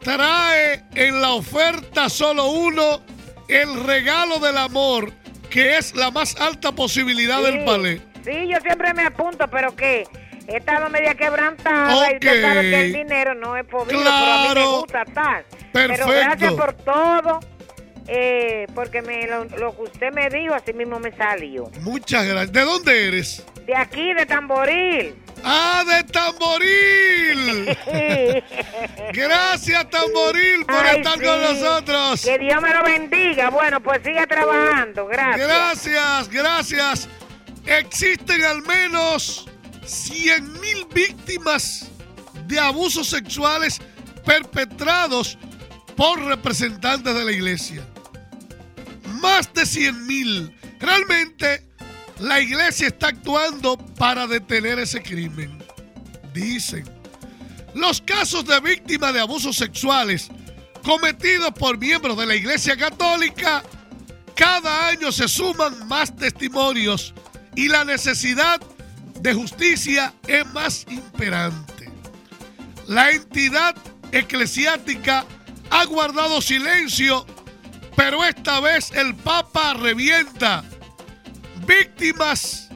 trae 0.00 0.84
en 0.94 1.20
la 1.20 1.32
oferta 1.32 2.08
solo 2.08 2.46
uno 2.50 3.00
el 3.48 3.84
regalo 3.84 4.38
del 4.38 4.58
amor, 4.58 5.12
que 5.50 5.76
es 5.78 5.94
la 5.94 6.10
más 6.10 6.38
alta 6.40 6.72
posibilidad 6.72 7.42
del 7.42 7.64
palé. 7.64 8.00
Sí, 8.24 8.48
yo 8.48 8.58
siempre 8.60 8.92
me 8.94 9.04
apunto, 9.04 9.48
pero 9.50 9.74
que 9.74 10.06
he 10.46 10.56
estado 10.56 10.88
media 10.90 11.14
quebrantada 11.14 12.10
y 12.12 12.14
usted 12.14 12.38
Ok. 12.38 12.42
sabe 12.42 12.60
que 12.70 12.80
el 12.86 12.92
dinero 12.92 13.34
no 13.34 13.56
es 13.56 13.64
por 13.66 13.86
pero 13.86 14.00
a 14.00 14.02
mí 14.02 14.08
me 14.48 14.52
Claro. 14.54 14.80
gusta 14.80 15.02
estar. 15.02 15.44
Perfecto. 15.72 16.06
Pero 16.08 16.20
gracias 16.24 16.52
por 16.54 16.72
todo, 16.74 17.40
eh, 18.06 18.66
porque 18.74 19.02
me, 19.02 19.26
lo, 19.26 19.44
lo 19.44 19.74
que 19.76 19.82
usted 19.82 20.12
me 20.12 20.28
dijo, 20.28 20.54
así 20.54 20.72
mismo 20.72 20.98
me 20.98 21.12
salió. 21.12 21.70
Muchas 21.80 22.26
gracias. 22.26 22.52
¿De 22.52 22.62
dónde 22.62 23.08
eres? 23.08 23.44
De 23.66 23.76
aquí, 23.76 24.12
de 24.14 24.26
Tamboril. 24.26 25.14
¡Ah, 25.44 25.84
de 25.86 26.04
Tamboril! 26.04 27.76
Gracias, 29.12 29.90
Tamboril, 29.90 30.64
por 30.66 30.84
Ay, 30.84 30.98
estar 30.98 31.18
sí. 31.18 31.24
con 31.24 31.42
nosotros. 31.42 32.22
Que 32.22 32.38
Dios 32.38 32.60
me 32.62 32.74
lo 32.74 32.82
bendiga. 32.84 33.50
Bueno, 33.50 33.82
pues 33.82 34.02
siga 34.04 34.26
trabajando. 34.26 35.06
Gracias. 35.06 35.48
Gracias, 35.48 36.28
gracias. 36.28 37.08
Existen 37.66 38.44
al 38.44 38.62
menos 38.62 39.48
100 39.84 40.60
mil 40.60 40.86
víctimas 40.92 41.88
de 42.46 42.58
abusos 42.58 43.08
sexuales 43.08 43.80
perpetrados 44.24 45.38
por 45.96 46.22
representantes 46.24 47.14
de 47.14 47.24
la 47.24 47.32
iglesia. 47.32 47.82
Más 49.20 49.52
de 49.52 49.66
100 49.66 50.06
mil. 50.06 50.54
Realmente 50.78 51.66
la 52.20 52.40
iglesia 52.40 52.88
está 52.88 53.08
actuando 53.08 53.76
para 53.96 54.26
detener 54.26 54.78
ese 54.78 55.02
crimen. 55.02 55.58
Dicen. 56.32 56.84
Los 57.74 58.00
casos 58.00 58.44
de 58.46 58.58
víctimas 58.60 59.12
de 59.12 59.20
abusos 59.20 59.56
sexuales 59.56 60.28
cometidos 60.82 61.52
por 61.52 61.78
miembros 61.78 62.16
de 62.16 62.26
la 62.26 62.34
iglesia 62.34 62.76
católica 62.76 63.62
cada 64.34 64.88
año 64.88 65.10
se 65.10 65.28
suman 65.28 65.86
más 65.88 66.14
testimonios 66.14 67.12
y 67.56 67.68
la 67.68 67.84
necesidad 67.84 68.60
de 69.20 69.34
justicia 69.34 70.14
es 70.26 70.46
más 70.52 70.86
imperante. 70.88 71.90
La 72.86 73.10
entidad 73.10 73.74
eclesiástica 74.12 75.26
ha 75.70 75.84
guardado 75.86 76.40
silencio, 76.40 77.26
pero 77.96 78.24
esta 78.24 78.60
vez 78.60 78.92
el 78.92 79.14
Papa 79.16 79.74
revienta. 79.74 80.64
Víctimas 81.68 82.70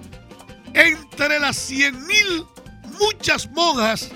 entre 0.75 1.41
las 1.41 1.57
100 1.57 2.07
mil, 2.07 2.47
muchas 3.01 3.51
monjas, 3.51 4.11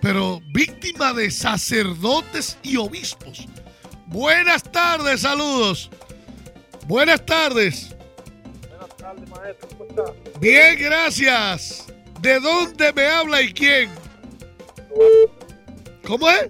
pero 0.00 0.40
víctima 0.54 1.12
de 1.12 1.30
sacerdotes 1.30 2.56
y 2.62 2.76
obispos. 2.78 3.46
Buenas 4.06 4.62
tardes, 4.62 5.20
saludos. 5.20 5.90
Buenas 6.86 7.24
tardes. 7.26 7.94
Buenas 8.70 8.96
tardes, 8.96 9.28
maestro. 9.28 9.68
¿Cómo 9.68 9.84
está? 9.90 10.38
Bien, 10.40 10.78
gracias. 10.78 11.86
¿De 12.20 12.40
dónde 12.40 12.92
me 12.94 13.06
habla 13.06 13.42
y 13.42 13.52
quién? 13.52 13.90
¿Cómo 16.06 16.28
es? 16.30 16.48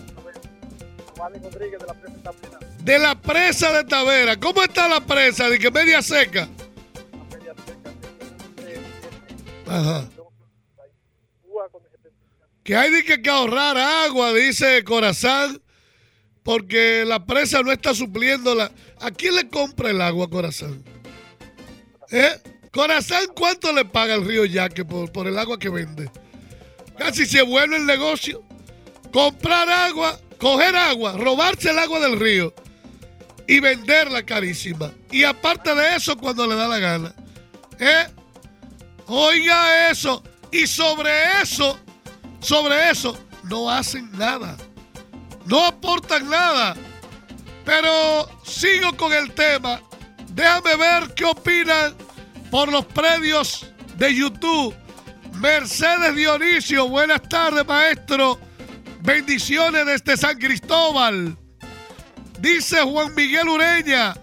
Giovanni 1.16 1.38
Rodríguez 1.40 1.80
de 1.80 1.86
la 1.86 1.94
Presa 1.94 2.16
Tablina. 2.22 2.58
De 2.84 2.98
la 2.98 3.20
presa 3.20 3.72
de 3.72 3.84
Tavera. 3.84 4.36
¿Cómo 4.38 4.62
está 4.62 4.88
la 4.88 5.00
presa? 5.00 5.50
De 5.50 5.58
que 5.58 5.70
media 5.70 6.00
seca. 6.00 6.48
Ajá. 9.70 10.08
Que 12.64 12.76
hay 12.76 12.90
de 12.90 13.04
que, 13.04 13.30
ahorrar 13.30 13.78
agua, 13.78 14.34
dice 14.34 14.82
Corazán, 14.82 15.62
porque 16.42 17.04
la 17.06 17.24
presa 17.24 17.62
no 17.62 17.70
está 17.70 17.94
supliendo 17.94 18.54
la. 18.54 18.72
¿A 19.00 19.10
quién 19.12 19.36
le 19.36 19.48
compra 19.48 19.90
el 19.90 20.00
agua, 20.00 20.28
Corazán? 20.28 20.82
¿Eh? 22.10 22.40
Corazán, 22.72 23.26
¿cuánto 23.34 23.72
le 23.72 23.84
paga 23.84 24.14
el 24.14 24.26
río 24.26 24.44
Yaque 24.44 24.84
por, 24.84 25.10
por 25.12 25.28
el 25.28 25.38
agua 25.38 25.58
que 25.58 25.68
vende? 25.68 26.10
Casi 26.98 27.24
se 27.24 27.42
vuelve 27.42 27.76
el 27.76 27.86
negocio. 27.86 28.42
Comprar 29.12 29.68
agua, 29.70 30.20
coger 30.38 30.74
agua, 30.74 31.12
robarse 31.12 31.70
el 31.70 31.78
agua 31.78 32.00
del 32.00 32.18
río 32.18 32.52
y 33.46 33.60
venderla 33.60 34.24
carísima. 34.24 34.92
Y 35.10 35.24
aparte 35.24 35.74
de 35.74 35.96
eso, 35.96 36.16
cuando 36.16 36.46
le 36.46 36.56
da 36.56 36.68
la 36.68 36.78
gana. 36.78 37.14
¿Eh? 37.78 38.06
Oiga 39.12 39.90
eso. 39.90 40.22
Y 40.52 40.68
sobre 40.68 41.10
eso, 41.42 41.76
sobre 42.38 42.90
eso, 42.90 43.18
no 43.42 43.68
hacen 43.68 44.08
nada. 44.12 44.56
No 45.46 45.64
aportan 45.64 46.30
nada. 46.30 46.76
Pero 47.64 48.28
sigo 48.44 48.96
con 48.96 49.12
el 49.12 49.32
tema. 49.32 49.80
Déjame 50.28 50.76
ver 50.76 51.14
qué 51.14 51.24
opinan 51.24 51.94
por 52.52 52.70
los 52.70 52.86
predios 52.86 53.66
de 53.96 54.14
YouTube. 54.14 54.76
Mercedes 55.34 56.14
Dionisio, 56.14 56.88
buenas 56.88 57.22
tardes, 57.28 57.66
maestro. 57.66 58.38
Bendiciones 59.00 59.86
desde 59.86 60.16
San 60.16 60.38
Cristóbal. 60.38 61.36
Dice 62.38 62.80
Juan 62.82 63.12
Miguel 63.16 63.48
Ureña. 63.48 64.14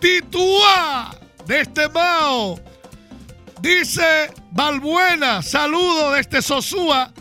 Titúa 0.00 1.16
desde 1.46 1.88
Mao. 1.90 2.65
Dice 3.60 4.30
Balbuena, 4.52 5.42
saludo 5.42 6.12
desde 6.12 6.42
Sosúa. 6.42 7.12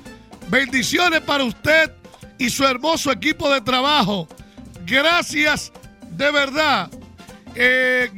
Bendiciones 0.49 1.21
para 1.21 1.43
usted 1.43 1.91
y 2.37 2.49
su 2.49 2.65
hermoso 2.65 3.11
equipo 3.11 3.49
de 3.49 3.61
trabajo. 3.61 4.27
Gracias 4.85 5.71
de 6.11 6.31
verdad. 6.31 6.89
Eh, 7.55 8.11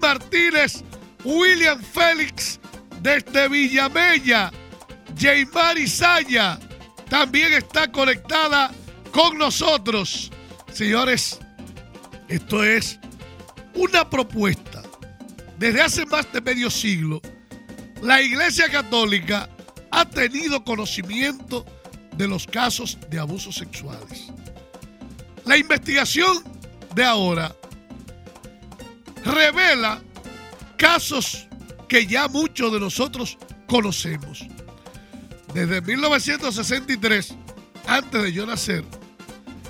Martínez, 0.00 0.82
William 1.24 1.80
Félix 1.80 2.58
desde 3.00 3.48
Villamella, 3.48 4.50
Jaymar 5.16 5.78
Isaya 5.78 6.58
también 7.08 7.52
está 7.52 7.90
conectada 7.90 8.72
con 9.12 9.38
nosotros. 9.38 10.30
Señores, 10.72 11.38
esto 12.28 12.64
es 12.64 12.98
una 13.74 14.08
propuesta. 14.10 14.82
Desde 15.58 15.80
hace 15.80 16.04
más 16.06 16.30
de 16.32 16.40
medio 16.40 16.70
siglo, 16.70 17.22
la 18.02 18.20
Iglesia 18.22 18.68
Católica 18.70 19.48
ha 19.90 20.04
tenido 20.04 20.64
conocimiento 20.64 21.64
de 22.16 22.28
los 22.28 22.46
casos 22.46 22.98
de 23.10 23.18
abusos 23.18 23.56
sexuales. 23.56 24.26
La 25.44 25.56
investigación 25.56 26.42
de 26.94 27.04
ahora 27.04 27.54
revela 29.24 30.02
casos 30.76 31.46
que 31.88 32.06
ya 32.06 32.28
muchos 32.28 32.72
de 32.72 32.80
nosotros 32.80 33.38
conocemos. 33.66 34.46
Desde 35.54 35.80
1963, 35.80 37.34
antes 37.86 38.22
de 38.22 38.32
yo 38.32 38.46
nacer, 38.46 38.84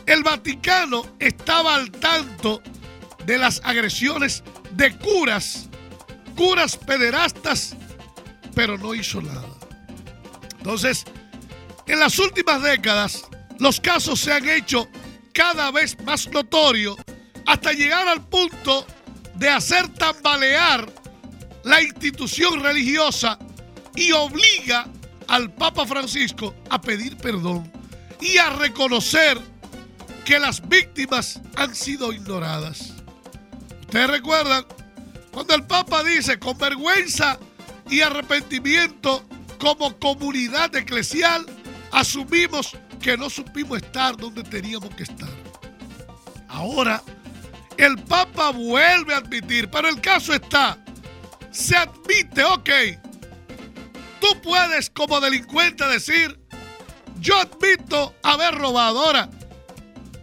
el 0.07 0.23
Vaticano 0.23 1.05
estaba 1.19 1.75
al 1.75 1.91
tanto 1.91 2.63
de 3.25 3.39
las 3.39 3.61
agresiones 3.65 4.43
de 4.73 4.97
curas, 4.97 5.69
curas 6.37 6.77
pederastas, 6.77 7.77
pero 8.57 8.79
no 8.79 8.95
hizo 8.95 9.21
nada. 9.21 9.45
Entonces, 10.57 11.05
en 11.87 12.01
las 12.01 12.19
últimas 12.19 12.63
décadas, 12.63 13.27
los 13.59 13.79
casos 13.79 14.19
se 14.19 14.33
han 14.33 14.49
hecho 14.49 14.89
cada 15.35 15.71
vez 15.71 15.95
más 16.05 16.27
notorios 16.29 16.97
hasta 17.45 17.73
llegar 17.73 18.09
al 18.09 18.27
punto 18.27 18.87
de 19.35 19.51
hacer 19.51 19.89
tambalear 19.91 20.91
la 21.65 21.83
institución 21.83 22.63
religiosa 22.63 23.39
y 23.95 24.13
obliga 24.13 24.87
al 25.29 25.53
Papa 25.53 25.85
Francisco 25.85 26.55
a 26.71 26.81
pedir 26.81 27.19
perdón 27.19 27.71
y 28.23 28.39
a 28.39 28.51
reconocer 28.51 29.39
que 30.25 30.39
las 30.39 30.67
víctimas 30.67 31.43
han 31.57 31.75
sido 31.75 32.11
ignoradas. 32.11 32.95
Ustedes 33.83 34.09
recuerdan 34.09 34.65
cuando 35.31 35.55
el 35.55 35.67
Papa 35.67 36.03
dice 36.03 36.39
con 36.39 36.57
vergüenza 36.57 37.39
y 37.91 38.01
arrepentimiento 38.01 39.25
como 39.59 39.99
comunidad 39.99 40.75
eclesial 40.75 41.47
asumimos 41.93 42.77
que 43.01 43.17
no 43.17 43.31
supimos 43.31 43.79
estar 43.79 44.17
donde 44.17 44.43
teníamos 44.43 44.95
que 44.95 45.05
estar. 45.05 45.29
Ahora 46.49 47.03
el 47.77 47.99
Papa 47.99 48.51
vuelve 48.51 49.15
a 49.15 49.19
admitir, 49.19 49.69
pero 49.71 49.89
el 49.89 50.01
caso 50.01 50.33
está, 50.33 50.79
se 51.51 51.77
admite, 51.77 52.43
ok, 52.43 52.71
tú 54.21 54.41
puedes 54.43 54.91
como 54.91 55.21
delincuente 55.21 55.87
decir, 55.87 56.39
yo 57.21 57.39
admito 57.39 58.15
haber 58.23 58.55
robado. 58.55 59.01
Ahora, 59.01 59.29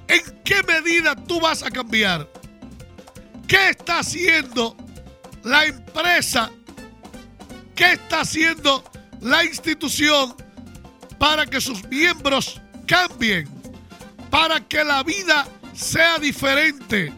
¿en 0.08 0.22
qué 0.44 0.64
medida 0.64 1.16
tú 1.16 1.40
vas 1.40 1.64
a 1.64 1.70
cambiar? 1.70 2.30
¿Qué 3.48 3.70
está 3.70 4.00
haciendo 4.00 4.76
la 5.44 5.66
empresa? 5.66 6.52
¿Qué 7.76 7.94
está 7.94 8.22
haciendo 8.22 8.84
la 9.22 9.44
institución 9.44 10.36
para 11.18 11.46
que 11.46 11.60
sus 11.60 11.84
miembros 11.86 12.62
cambien? 12.86 13.50
Para 14.30 14.60
que 14.60 14.84
la 14.84 15.04
vida 15.04 15.48
sea 15.74 16.20
diferente. 16.20 17.12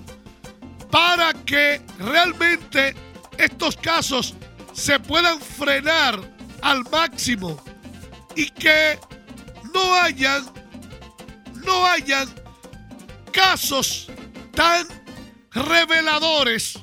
Para 0.89 1.33
que 1.33 1.81
realmente 1.99 2.95
estos 3.37 3.75
casos 3.75 4.33
se 4.73 4.99
puedan 4.99 5.41
frenar 5.41 6.19
al 6.61 6.83
máximo 6.89 7.61
y 8.35 8.49
que 8.49 8.99
no 9.73 9.93
hayan 9.95 10.45
no 11.65 11.85
hayan 11.85 12.29
casos 13.31 14.07
tan 14.53 14.87
reveladores 15.51 16.77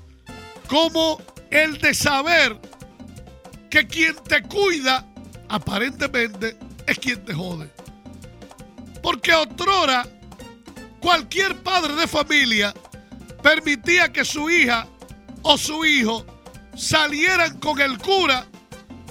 como 0.69 1.21
el 1.51 1.79
de 1.79 1.95
saber 1.95 2.59
que 3.73 3.87
quien 3.87 4.15
te 4.29 4.43
cuida 4.43 5.03
aparentemente 5.49 6.59
es 6.87 6.99
quien 6.99 7.25
te 7.25 7.33
jode. 7.33 7.71
Porque 9.03 9.33
otrora 9.33 10.07
cualquier 11.01 11.57
padre 11.63 11.95
de 11.95 12.07
familia 12.07 12.75
permitía 13.43 14.13
que 14.13 14.27
su 14.27 14.51
hija 14.51 14.87
o 15.41 15.57
su 15.57 15.87
hijo 15.87 16.27
salieran 16.77 17.59
con 17.61 17.81
el 17.81 17.97
cura 17.97 18.47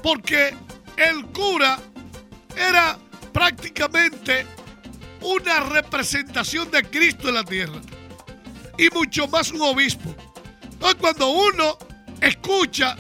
porque 0.04 0.56
el 0.96 1.26
cura 1.34 1.80
era 2.56 3.00
prácticamente 3.34 4.46
una 5.22 5.62
representación 5.62 6.70
de 6.70 6.84
Cristo 6.84 7.30
en 7.30 7.34
la 7.34 7.44
tierra 7.44 7.82
y 8.78 8.92
mucho 8.92 9.28
más 9.28 9.52
un 9.52 9.64
obispo. 9.64 10.16
Entonces 10.62 10.98
cuando 11.02 11.30
uno 11.32 11.80
escucha, 12.22 12.96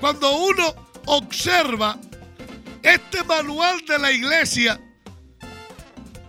cuando 0.00 0.30
uno 0.36 0.74
observa 1.06 1.98
este 2.82 3.24
manual 3.24 3.84
de 3.86 3.98
la 3.98 4.12
iglesia 4.12 4.80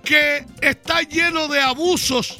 que 0.03 0.45
está 0.61 1.01
lleno 1.01 1.47
de 1.47 1.61
abusos, 1.61 2.37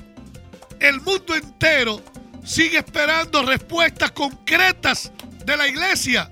el 0.79 1.01
mundo 1.01 1.35
entero 1.35 2.01
sigue 2.45 2.77
esperando 2.77 3.43
respuestas 3.43 4.11
concretas 4.11 5.11
de 5.45 5.57
la 5.57 5.67
iglesia. 5.67 6.29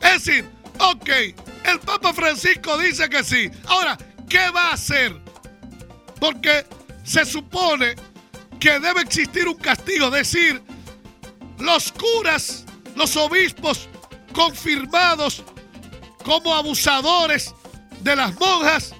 Es 0.00 0.24
decir, 0.24 0.48
ok, 0.78 1.08
el 1.64 1.80
Papa 1.80 2.12
Francisco 2.12 2.76
dice 2.78 3.08
que 3.08 3.24
sí. 3.24 3.50
Ahora, 3.66 3.96
¿qué 4.28 4.50
va 4.50 4.68
a 4.68 4.74
hacer? 4.74 5.16
Porque 6.20 6.66
se 7.02 7.24
supone 7.24 7.94
que 8.60 8.78
debe 8.78 9.00
existir 9.02 9.48
un 9.48 9.56
castigo, 9.56 10.06
es 10.06 10.12
decir, 10.12 10.62
los 11.58 11.92
curas, 11.92 12.64
los 12.94 13.16
obispos 13.16 13.88
confirmados 14.34 15.42
como 16.24 16.54
abusadores 16.54 17.54
de 18.00 18.16
las 18.16 18.34
monjas 18.38 18.94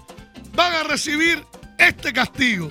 van 0.54 0.72
a 0.72 0.82
recibir 0.84 1.44
este 1.78 2.12
castigo. 2.12 2.70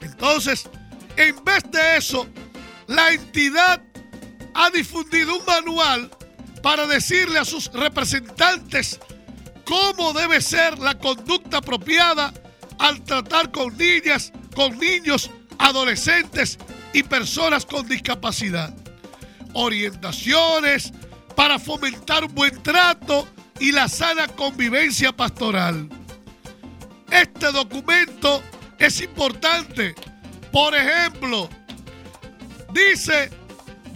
Entonces, 0.00 0.68
en 1.16 1.42
vez 1.44 1.64
de 1.70 1.96
eso, 1.96 2.28
la 2.86 3.12
entidad 3.12 3.82
ha 4.54 4.70
difundido 4.70 5.38
un 5.38 5.44
manual 5.44 6.10
para 6.62 6.86
decirle 6.86 7.38
a 7.38 7.44
sus 7.44 7.72
representantes 7.72 9.00
cómo 9.64 10.12
debe 10.12 10.40
ser 10.40 10.78
la 10.78 10.96
conducta 10.98 11.58
apropiada 11.58 12.32
al 12.78 13.02
tratar 13.02 13.50
con 13.50 13.76
niñas, 13.76 14.32
con 14.54 14.78
niños, 14.78 15.30
adolescentes 15.58 16.58
y 16.92 17.02
personas 17.02 17.64
con 17.64 17.88
discapacidad. 17.88 18.74
Orientaciones 19.54 20.92
para 21.36 21.58
fomentar 21.58 22.24
un 22.24 22.34
buen 22.34 22.62
trato 22.62 23.28
y 23.60 23.70
la 23.70 23.88
sana 23.88 24.26
convivencia 24.26 25.12
pastoral. 25.12 25.88
Este 27.10 27.52
documento 27.52 28.42
es 28.78 29.00
importante. 29.00 29.94
Por 30.50 30.74
ejemplo, 30.74 31.48
dice 32.72 33.30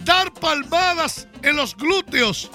dar 0.05 0.31
palmadas 0.33 1.27
en 1.41 1.55
los 1.55 1.75
glúteos, 1.75 2.49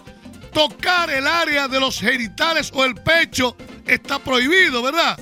tocar 0.52 1.10
el 1.10 1.26
área 1.26 1.68
de 1.68 1.80
los 1.80 2.00
genitales 2.00 2.70
o 2.72 2.84
el 2.84 2.94
pecho 2.94 3.56
está 3.86 4.18
prohibido, 4.18 4.82
¿verdad? 4.82 5.18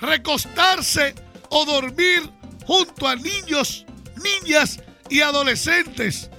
Recostarse 0.00 1.14
o 1.50 1.64
dormir 1.64 2.30
junto 2.66 3.08
a 3.08 3.16
niños, 3.16 3.86
niñas 4.22 4.80
y 5.08 5.22
adolescentes. 5.22 6.30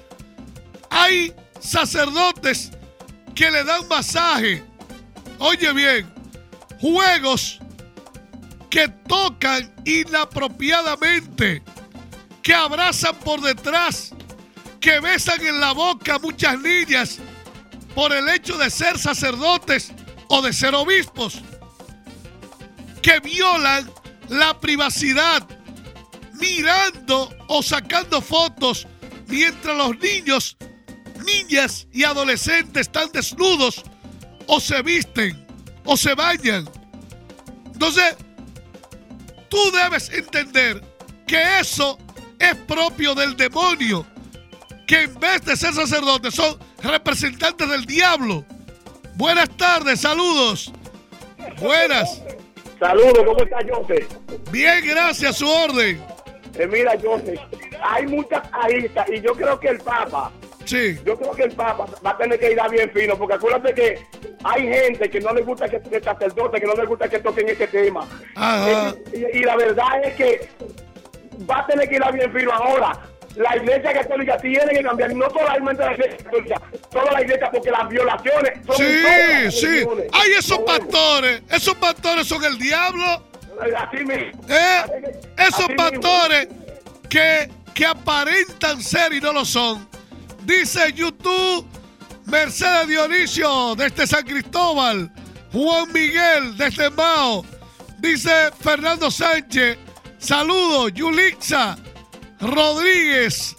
Hay 0.89 1.33
sacerdotes 1.59 2.71
que 3.35 3.49
le 3.51 3.63
dan 3.63 3.87
masaje. 3.87 4.63
Oye 5.39 5.71
bien, 5.73 6.13
juegos 6.79 7.59
que 8.69 8.87
tocan 9.07 9.73
inapropiadamente, 9.85 11.63
que 12.41 12.53
abrazan 12.53 13.15
por 13.15 13.41
detrás, 13.41 14.13
que 14.79 14.99
besan 14.99 15.41
en 15.45 15.59
la 15.59 15.71
boca 15.71 16.15
a 16.15 16.19
muchas 16.19 16.59
niñas 16.59 17.19
por 17.95 18.13
el 18.13 18.29
hecho 18.29 18.57
de 18.57 18.69
ser 18.69 18.97
sacerdotes 18.97 19.91
o 20.27 20.41
de 20.41 20.53
ser 20.53 20.75
obispos, 20.75 21.41
que 23.01 23.19
violan 23.19 23.89
la 24.29 24.59
privacidad 24.59 25.47
mirando 26.33 27.35
o 27.47 27.61
sacando 27.63 28.21
fotos 28.21 28.87
mientras 29.27 29.75
los 29.75 29.97
niños, 29.99 30.57
niñas 31.29 31.87
y 31.91 32.03
adolescentes 32.03 32.81
están 32.81 33.11
desnudos 33.11 33.83
o 34.47 34.59
se 34.59 34.81
visten 34.81 35.45
o 35.85 35.95
se 35.97 36.13
bañan. 36.15 36.69
Entonces, 37.65 38.15
tú 39.49 39.57
debes 39.71 40.09
entender 40.11 40.81
que 41.25 41.59
eso 41.59 41.97
es 42.39 42.55
propio 42.55 43.15
del 43.15 43.35
demonio, 43.35 44.05
que 44.87 45.03
en 45.03 45.19
vez 45.19 45.43
de 45.45 45.55
ser 45.55 45.73
sacerdotes 45.73 46.35
son 46.35 46.57
representantes 46.81 47.69
del 47.69 47.85
diablo. 47.85 48.45
Buenas 49.15 49.49
tardes, 49.57 50.01
saludos. 50.01 50.71
Buenas. 51.59 52.21
Saludos, 52.79 53.23
¿cómo 53.25 53.43
está 53.43 53.57
José? 53.73 54.07
Bien, 54.51 54.85
gracias, 54.85 55.37
su 55.37 55.47
orden. 55.47 56.01
Eh, 56.55 56.67
mira, 56.67 56.93
José, 57.01 57.39
hay 57.81 58.07
muchas 58.07 58.41
aristas 58.51 59.07
y 59.09 59.21
yo 59.21 59.33
creo 59.33 59.59
que 59.59 59.67
el 59.69 59.79
Papa, 59.79 60.31
Sí. 60.69 60.99
yo 61.05 61.17
creo 61.17 61.31
que 61.31 61.43
el 61.43 61.51
Papa 61.51 61.85
va 62.05 62.11
a 62.11 62.17
tener 62.17 62.39
que 62.39 62.51
ir 62.51 62.59
a 62.61 62.67
bien 62.67 62.91
fino, 62.93 63.17
porque 63.17 63.33
acuérdate 63.35 63.73
que 63.73 64.05
hay 64.43 64.61
gente 64.67 65.09
que 65.09 65.19
no 65.19 65.33
le 65.33 65.41
gusta 65.41 65.67
que 65.67 65.79
que 65.81 65.99
sacerdote, 66.01 66.59
que 66.59 66.67
no 66.67 66.73
le 66.75 66.85
gusta 66.85 67.09
que 67.09 67.19
toquen 67.19 67.49
este 67.49 67.67
tema. 67.67 68.07
Ajá. 68.35 68.93
Y, 69.13 69.37
y 69.39 69.43
la 69.43 69.55
verdad 69.55 70.03
es 70.03 70.13
que 70.15 70.47
va 71.49 71.59
a 71.59 71.67
tener 71.67 71.89
que 71.89 71.95
ir 71.95 72.03
a 72.03 72.11
bien 72.11 72.31
fino 72.31 72.51
ahora. 72.51 72.91
La 73.35 73.55
iglesia 73.57 73.93
católica 73.93 74.37
tiene 74.37 74.71
que 74.71 74.83
cambiar, 74.83 75.13
no 75.15 75.29
solamente 75.29 75.83
la 75.85 75.93
iglesia 75.93 76.17
católica, 76.17 76.61
toda 76.91 77.11
la 77.13 77.21
iglesia, 77.21 77.49
porque 77.51 77.71
las 77.71 77.87
violaciones 77.89 78.65
son 78.65 78.75
Sí, 78.75 79.51
sí. 79.51 79.65
religiones. 79.67 80.05
Ay, 80.11 80.31
esos 80.37 80.59
pastores, 80.59 81.41
esos 81.49 81.75
pastores 81.75 82.27
son 82.27 82.43
el 82.43 82.57
diablo. 82.57 83.23
Así 83.77 83.97
mismo. 84.05 84.41
¿eh? 84.49 84.81
Esos 85.37 85.59
Así 85.59 85.67
mismo. 85.69 85.75
pastores 85.77 86.47
que, 87.09 87.49
que 87.73 87.85
aparentan 87.85 88.81
ser 88.81 89.13
y 89.13 89.19
no 89.21 89.31
lo 89.33 89.45
son. 89.45 89.87
Dice 90.49 90.91
YouTube, 90.93 91.63
Mercedes 92.25 92.87
Dionisio 92.87 93.75
desde 93.75 94.07
San 94.07 94.23
Cristóbal, 94.23 95.13
Juan 95.53 95.93
Miguel 95.93 96.57
desde 96.57 96.89
Mao. 96.89 97.45
Dice 97.99 98.49
Fernando 98.59 99.11
Sánchez, 99.11 99.77
saludos, 100.17 100.91
Yulixa, 100.95 101.77
Rodríguez, 102.39 103.55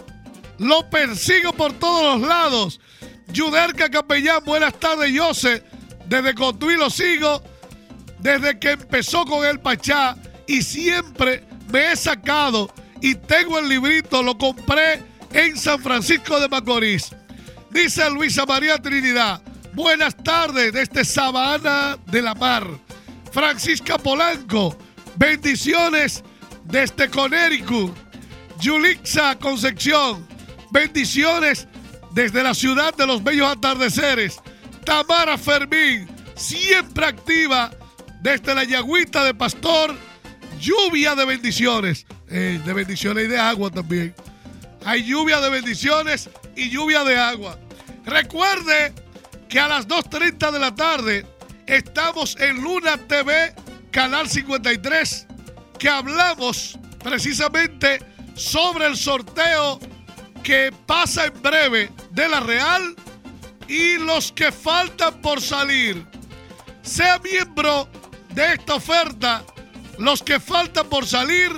lo 0.59 0.91
persigo 0.91 1.53
por 1.53 1.73
todos 1.75 2.19
los 2.19 2.29
lados. 2.29 2.81
Yuderca 3.29 3.89
Capellán, 3.89 4.43
buenas 4.45 4.75
tardes, 4.81 5.17
Jose. 5.17 5.63
Desde 6.07 6.35
Cotuí 6.35 6.77
lo 6.77 6.91
sigo 6.91 7.41
desde 8.19 8.59
que 8.59 8.73
empezó 8.73 9.25
con 9.27 9.47
el 9.47 9.61
Pachá 9.61 10.17
y 10.49 10.61
siempre 10.63 11.45
me 11.73 11.93
he 11.93 11.97
sacado 11.97 12.69
y 13.01 13.15
tengo 13.15 13.61
el 13.61 13.69
librito, 13.69 14.25
lo 14.25 14.37
compré 14.37 15.09
en 15.33 15.57
San 15.57 15.81
Francisco 15.81 16.41
de 16.41 16.49
Macorís. 16.49 17.15
Dice 17.71 18.11
Luisa 18.11 18.45
María 18.47 18.79
Trinidad, 18.79 19.43
buenas 19.73 20.17
tardes 20.17 20.73
desde 20.73 21.05
Sabana 21.05 21.99
de 22.07 22.23
la 22.23 22.35
Mar. 22.35 22.67
Francisca 23.33 23.97
Polanco, 23.97 24.77
bendiciones 25.17 26.25
desde 26.65 27.09
Connecticut. 27.09 27.95
Yulixa 28.61 29.37
Concepción, 29.39 30.27
bendiciones 30.71 31.67
desde 32.13 32.43
la 32.43 32.55
ciudad 32.55 32.95
de 32.95 33.07
los 33.07 33.23
bellos 33.23 33.51
atardeceres. 33.51 34.39
Tamara 34.85 35.39
Fermín, 35.39 36.09
siempre 36.35 37.07
activa 37.07 37.71
desde 38.21 38.55
la 38.55 38.65
Yagüita 38.65 39.25
de 39.25 39.35
Pastor. 39.35 39.95
Lluvia 40.61 41.15
de 41.15 41.25
bendiciones. 41.25 42.07
Eh, 42.29 42.61
de 42.65 42.73
bendiciones 42.73 43.25
y 43.25 43.29
de 43.29 43.39
agua 43.39 43.71
también. 43.71 44.15
Hay 44.85 45.05
lluvia 45.05 45.41
de 45.41 45.51
bendiciones 45.51 46.31
y 46.57 46.71
lluvia 46.71 47.05
de 47.05 47.19
agua. 47.19 47.59
Recuerde 48.05 48.95
que 49.49 49.61
a 49.61 49.69
las 49.69 49.87
2.30 49.87 50.51
de 50.53 50.59
la 50.59 50.75
tarde 50.75 51.27
estamos 51.67 52.37
en 52.41 52.63
Luna 52.63 52.97
TV, 52.97 53.55
Canal 53.91 54.29
53, 54.29 55.27
que 55.79 55.89
hablamos 55.89 56.79
precisamente 57.03 58.01
sobre 58.35 58.87
el 58.87 58.97
sorteo 58.97 59.79
que 60.43 60.73
pasa 60.87 61.27
en 61.27 61.43
breve 61.43 61.91
de 62.11 62.29
la 62.29 62.41
Real 62.41 62.97
y 63.69 63.99
los 63.99 64.33
que 64.33 64.51
faltan 64.51 65.21
por 65.21 65.41
salir. 65.41 66.07
Sea 66.83 67.19
miembro 67.19 67.89
de 68.35 68.55
esta 68.55 68.75
oferta. 68.75 69.45
Los 69.99 70.23
que 70.23 70.41
faltan 70.41 70.89
por 70.89 71.07
salir, 71.07 71.51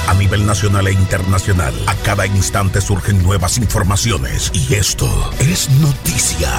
A 0.06 0.14
nivel 0.14 0.44
nacional 0.44 0.86
e 0.88 0.92
internacional, 0.92 1.74
a 1.86 1.94
cada 1.96 2.26
instante 2.26 2.80
surgen 2.80 3.22
nuevas 3.22 3.56
informaciones 3.56 4.50
y 4.52 4.74
esto 4.74 5.08
es 5.38 5.70
noticia. 5.70 6.50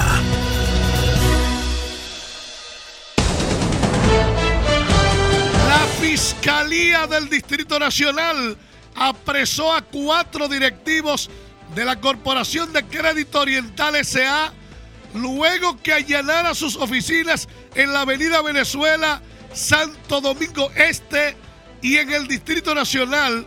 Fiscalía 6.08 7.08
del 7.08 7.28
Distrito 7.28 7.80
Nacional 7.80 8.56
apresó 8.94 9.72
a 9.72 9.82
cuatro 9.82 10.46
directivos 10.46 11.28
de 11.74 11.84
la 11.84 12.00
Corporación 12.00 12.72
de 12.72 12.84
Crédito 12.84 13.40
Oriental 13.40 13.96
SA 14.04 14.52
luego 15.14 15.82
que 15.82 15.92
allanara 15.92 16.54
sus 16.54 16.76
oficinas 16.76 17.48
en 17.74 17.92
la 17.92 18.02
Avenida 18.02 18.40
Venezuela, 18.40 19.20
Santo 19.52 20.20
Domingo 20.20 20.70
Este 20.76 21.36
y 21.82 21.96
en 21.96 22.12
el 22.12 22.28
Distrito 22.28 22.72
Nacional 22.72 23.44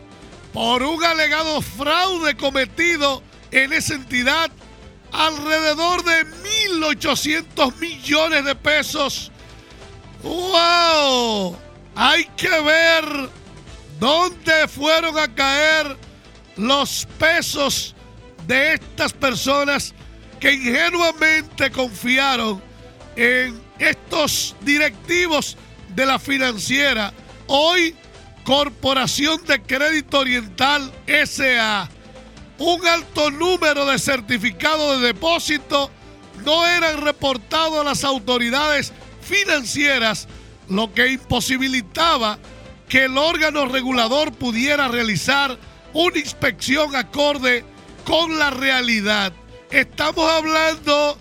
por 0.51 0.83
un 0.83 1.01
alegado 1.01 1.61
fraude 1.61 2.35
cometido 2.35 3.23
en 3.51 3.71
esa 3.71 3.93
entidad 3.93 4.51
alrededor 5.13 6.03
de 6.03 6.25
1.800 6.81 7.77
millones 7.77 8.43
de 8.43 8.55
pesos. 8.55 9.31
¡Wow! 10.23 11.68
Hay 12.01 12.23
que 12.37 12.47
ver 12.47 13.29
dónde 13.99 14.69
fueron 14.69 15.19
a 15.19 15.27
caer 15.27 15.97
los 16.55 17.05
pesos 17.17 17.93
de 18.47 18.75
estas 18.75 19.11
personas 19.11 19.93
que 20.39 20.53
ingenuamente 20.53 21.69
confiaron 21.69 22.63
en 23.17 23.61
estos 23.79 24.55
directivos 24.61 25.57
de 25.89 26.05
la 26.05 26.17
financiera. 26.17 27.11
Hoy, 27.47 27.93
Corporación 28.45 29.43
de 29.43 29.61
Crédito 29.61 30.19
Oriental 30.19 30.89
SA. 31.25 31.89
Un 32.59 32.87
alto 32.87 33.29
número 33.29 33.85
de 33.85 33.99
certificados 33.99 35.01
de 35.01 35.07
depósito 35.07 35.91
no 36.45 36.65
eran 36.65 37.01
reportados 37.01 37.81
a 37.81 37.83
las 37.83 38.05
autoridades 38.05 38.93
financieras, 39.21 40.29
lo 40.69 40.93
que 40.93 41.11
imposibilitaba 41.11 42.39
que 42.87 43.05
el 43.05 43.17
órgano 43.17 43.67
regulador 43.67 44.31
pudiera 44.33 44.87
realizar 44.87 45.57
una 45.93 46.17
inspección 46.17 46.95
acorde 46.95 47.63
con 48.03 48.37
la 48.39 48.49
realidad. 48.49 49.31
Estamos 49.71 50.29
hablando 50.29 51.17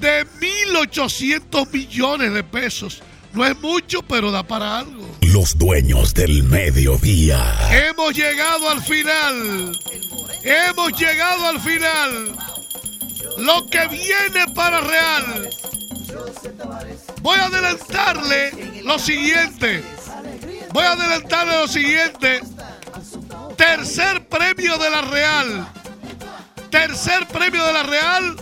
de 0.00 0.26
1.800 0.26 1.70
millones 1.72 2.32
de 2.32 2.42
pesos. 2.42 3.02
No 3.32 3.44
es 3.44 3.58
mucho, 3.60 4.02
pero 4.02 4.30
da 4.30 4.42
para 4.42 4.78
algo. 4.78 5.06
Los 5.20 5.58
dueños 5.58 6.14
del 6.14 6.42
mediodía. 6.42 7.40
Hemos 7.70 8.14
llegado 8.14 8.70
al 8.70 8.82
final. 8.82 9.78
Hemos 10.42 10.92
llegado 10.98 11.46
al 11.46 11.60
final. 11.60 12.36
Lo 13.38 13.66
que 13.66 13.86
viene 13.88 14.46
para 14.54 14.80
Real. 14.80 15.50
Voy 17.20 17.38
a 17.38 17.46
adelantarle 17.46 18.75
lo 18.86 18.98
siguiente. 18.98 19.82
Voy 20.72 20.84
a 20.84 20.92
adelantarle 20.92 21.58
lo 21.58 21.68
siguiente. 21.68 22.40
Tercer 23.56 24.26
premio 24.28 24.78
de 24.78 24.90
la 24.90 25.02
Real. 25.02 25.68
Tercer 26.70 27.26
premio 27.26 27.64
de 27.66 27.72
la 27.72 27.82
Real. 27.82 28.36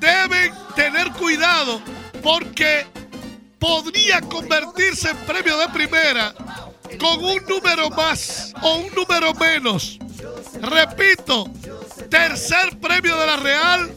Deben 0.00 0.52
tener 0.74 1.12
cuidado 1.12 1.80
porque 2.22 2.86
podría 3.58 4.20
convertirse 4.20 5.10
en 5.10 5.16
premio 5.18 5.56
de 5.58 5.68
primera 5.68 6.34
con 6.98 7.24
un 7.24 7.44
número 7.48 7.90
más 7.90 8.52
o 8.62 8.76
un 8.76 8.94
número 8.94 9.32
menos. 9.34 9.98
Repito, 10.60 11.46
tercer 12.10 12.78
premio 12.80 13.16
de 13.16 13.26
la 13.26 13.36
Real 13.36 13.96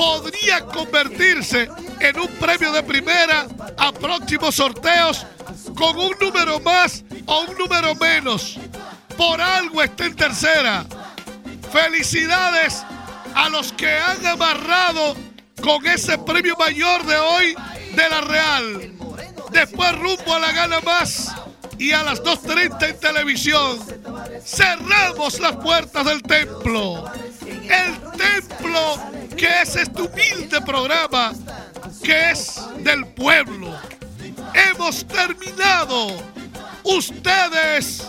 podría 0.00 0.64
convertirse 0.64 1.68
en 2.00 2.18
un 2.18 2.28
premio 2.38 2.72
de 2.72 2.82
primera 2.82 3.46
a 3.76 3.92
próximos 3.92 4.54
sorteos 4.54 5.26
con 5.76 5.94
un 5.98 6.12
número 6.18 6.58
más 6.60 7.04
o 7.26 7.42
un 7.42 7.58
número 7.58 7.94
menos. 7.96 8.58
Por 9.18 9.42
algo 9.42 9.82
está 9.82 10.06
en 10.06 10.16
tercera. 10.16 10.86
Felicidades 11.70 12.82
a 13.34 13.50
los 13.50 13.74
que 13.74 13.90
han 13.90 14.26
amarrado 14.26 15.14
con 15.62 15.86
ese 15.86 16.16
premio 16.16 16.56
mayor 16.56 17.04
de 17.04 17.18
hoy 17.18 17.54
de 17.94 18.08
la 18.08 18.22
Real. 18.22 18.92
Después 19.52 19.98
rumbo 19.98 20.34
a 20.34 20.38
la 20.38 20.52
gana 20.52 20.80
más 20.80 21.30
y 21.78 21.92
a 21.92 22.02
las 22.02 22.22
2.30 22.22 22.88
en 22.88 23.00
televisión. 23.00 23.78
Cerramos 24.46 25.38
las 25.40 25.56
puertas 25.56 26.06
del 26.06 26.22
templo. 26.22 27.04
El 27.44 28.00
templo 28.16 29.19
que 29.36 29.48
es 29.62 29.76
este 29.76 30.02
humilde 30.02 30.60
programa 30.64 31.32
que 32.02 32.30
es 32.30 32.60
del 32.82 33.06
pueblo. 33.06 33.74
Hemos 34.54 35.06
terminado. 35.06 36.08
Ustedes 36.82 38.04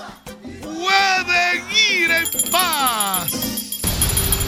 pueden 0.62 1.64
ir 1.94 2.12
en 2.12 2.52
paz. 2.52 3.32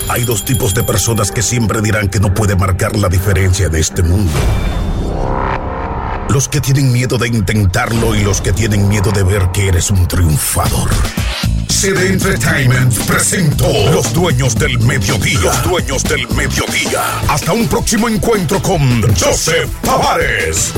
Hay 0.09 0.23
dos 0.25 0.43
tipos 0.43 0.73
de 0.73 0.83
personas 0.83 1.31
que 1.31 1.41
siempre 1.41 1.81
dirán 1.81 2.09
que 2.09 2.19
no 2.19 2.33
puede 2.33 2.55
marcar 2.55 2.95
la 2.97 3.09
diferencia 3.09 3.69
de 3.69 3.79
este 3.79 4.03
mundo. 4.03 4.31
los 6.29 6.49
que 6.49 6.59
tienen 6.59 6.91
miedo 6.91 7.19
de 7.19 7.27
intentarlo 7.27 8.15
y 8.15 8.23
los 8.23 8.41
que 8.41 8.53
tienen 8.53 8.87
miedo 8.89 9.11
de 9.11 9.21
ver 9.21 9.49
que 9.53 9.67
eres 9.67 9.91
un 9.91 10.07
triunfador. 10.07 10.89
CD 11.73 12.13
Entertainment 12.13 12.93
presentó 13.05 13.67
Los 13.91 14.13
Dueños 14.13 14.55
del 14.55 14.79
Mediodía. 14.79 15.39
Los 15.41 15.63
Dueños 15.63 16.03
del 16.03 16.27
Mediodía. 16.29 17.19
Hasta 17.27 17.51
un 17.51 17.67
próximo 17.67 18.07
encuentro 18.07 18.61
con 18.61 19.01
Joseph 19.17 19.69
Tavares. 19.81 20.71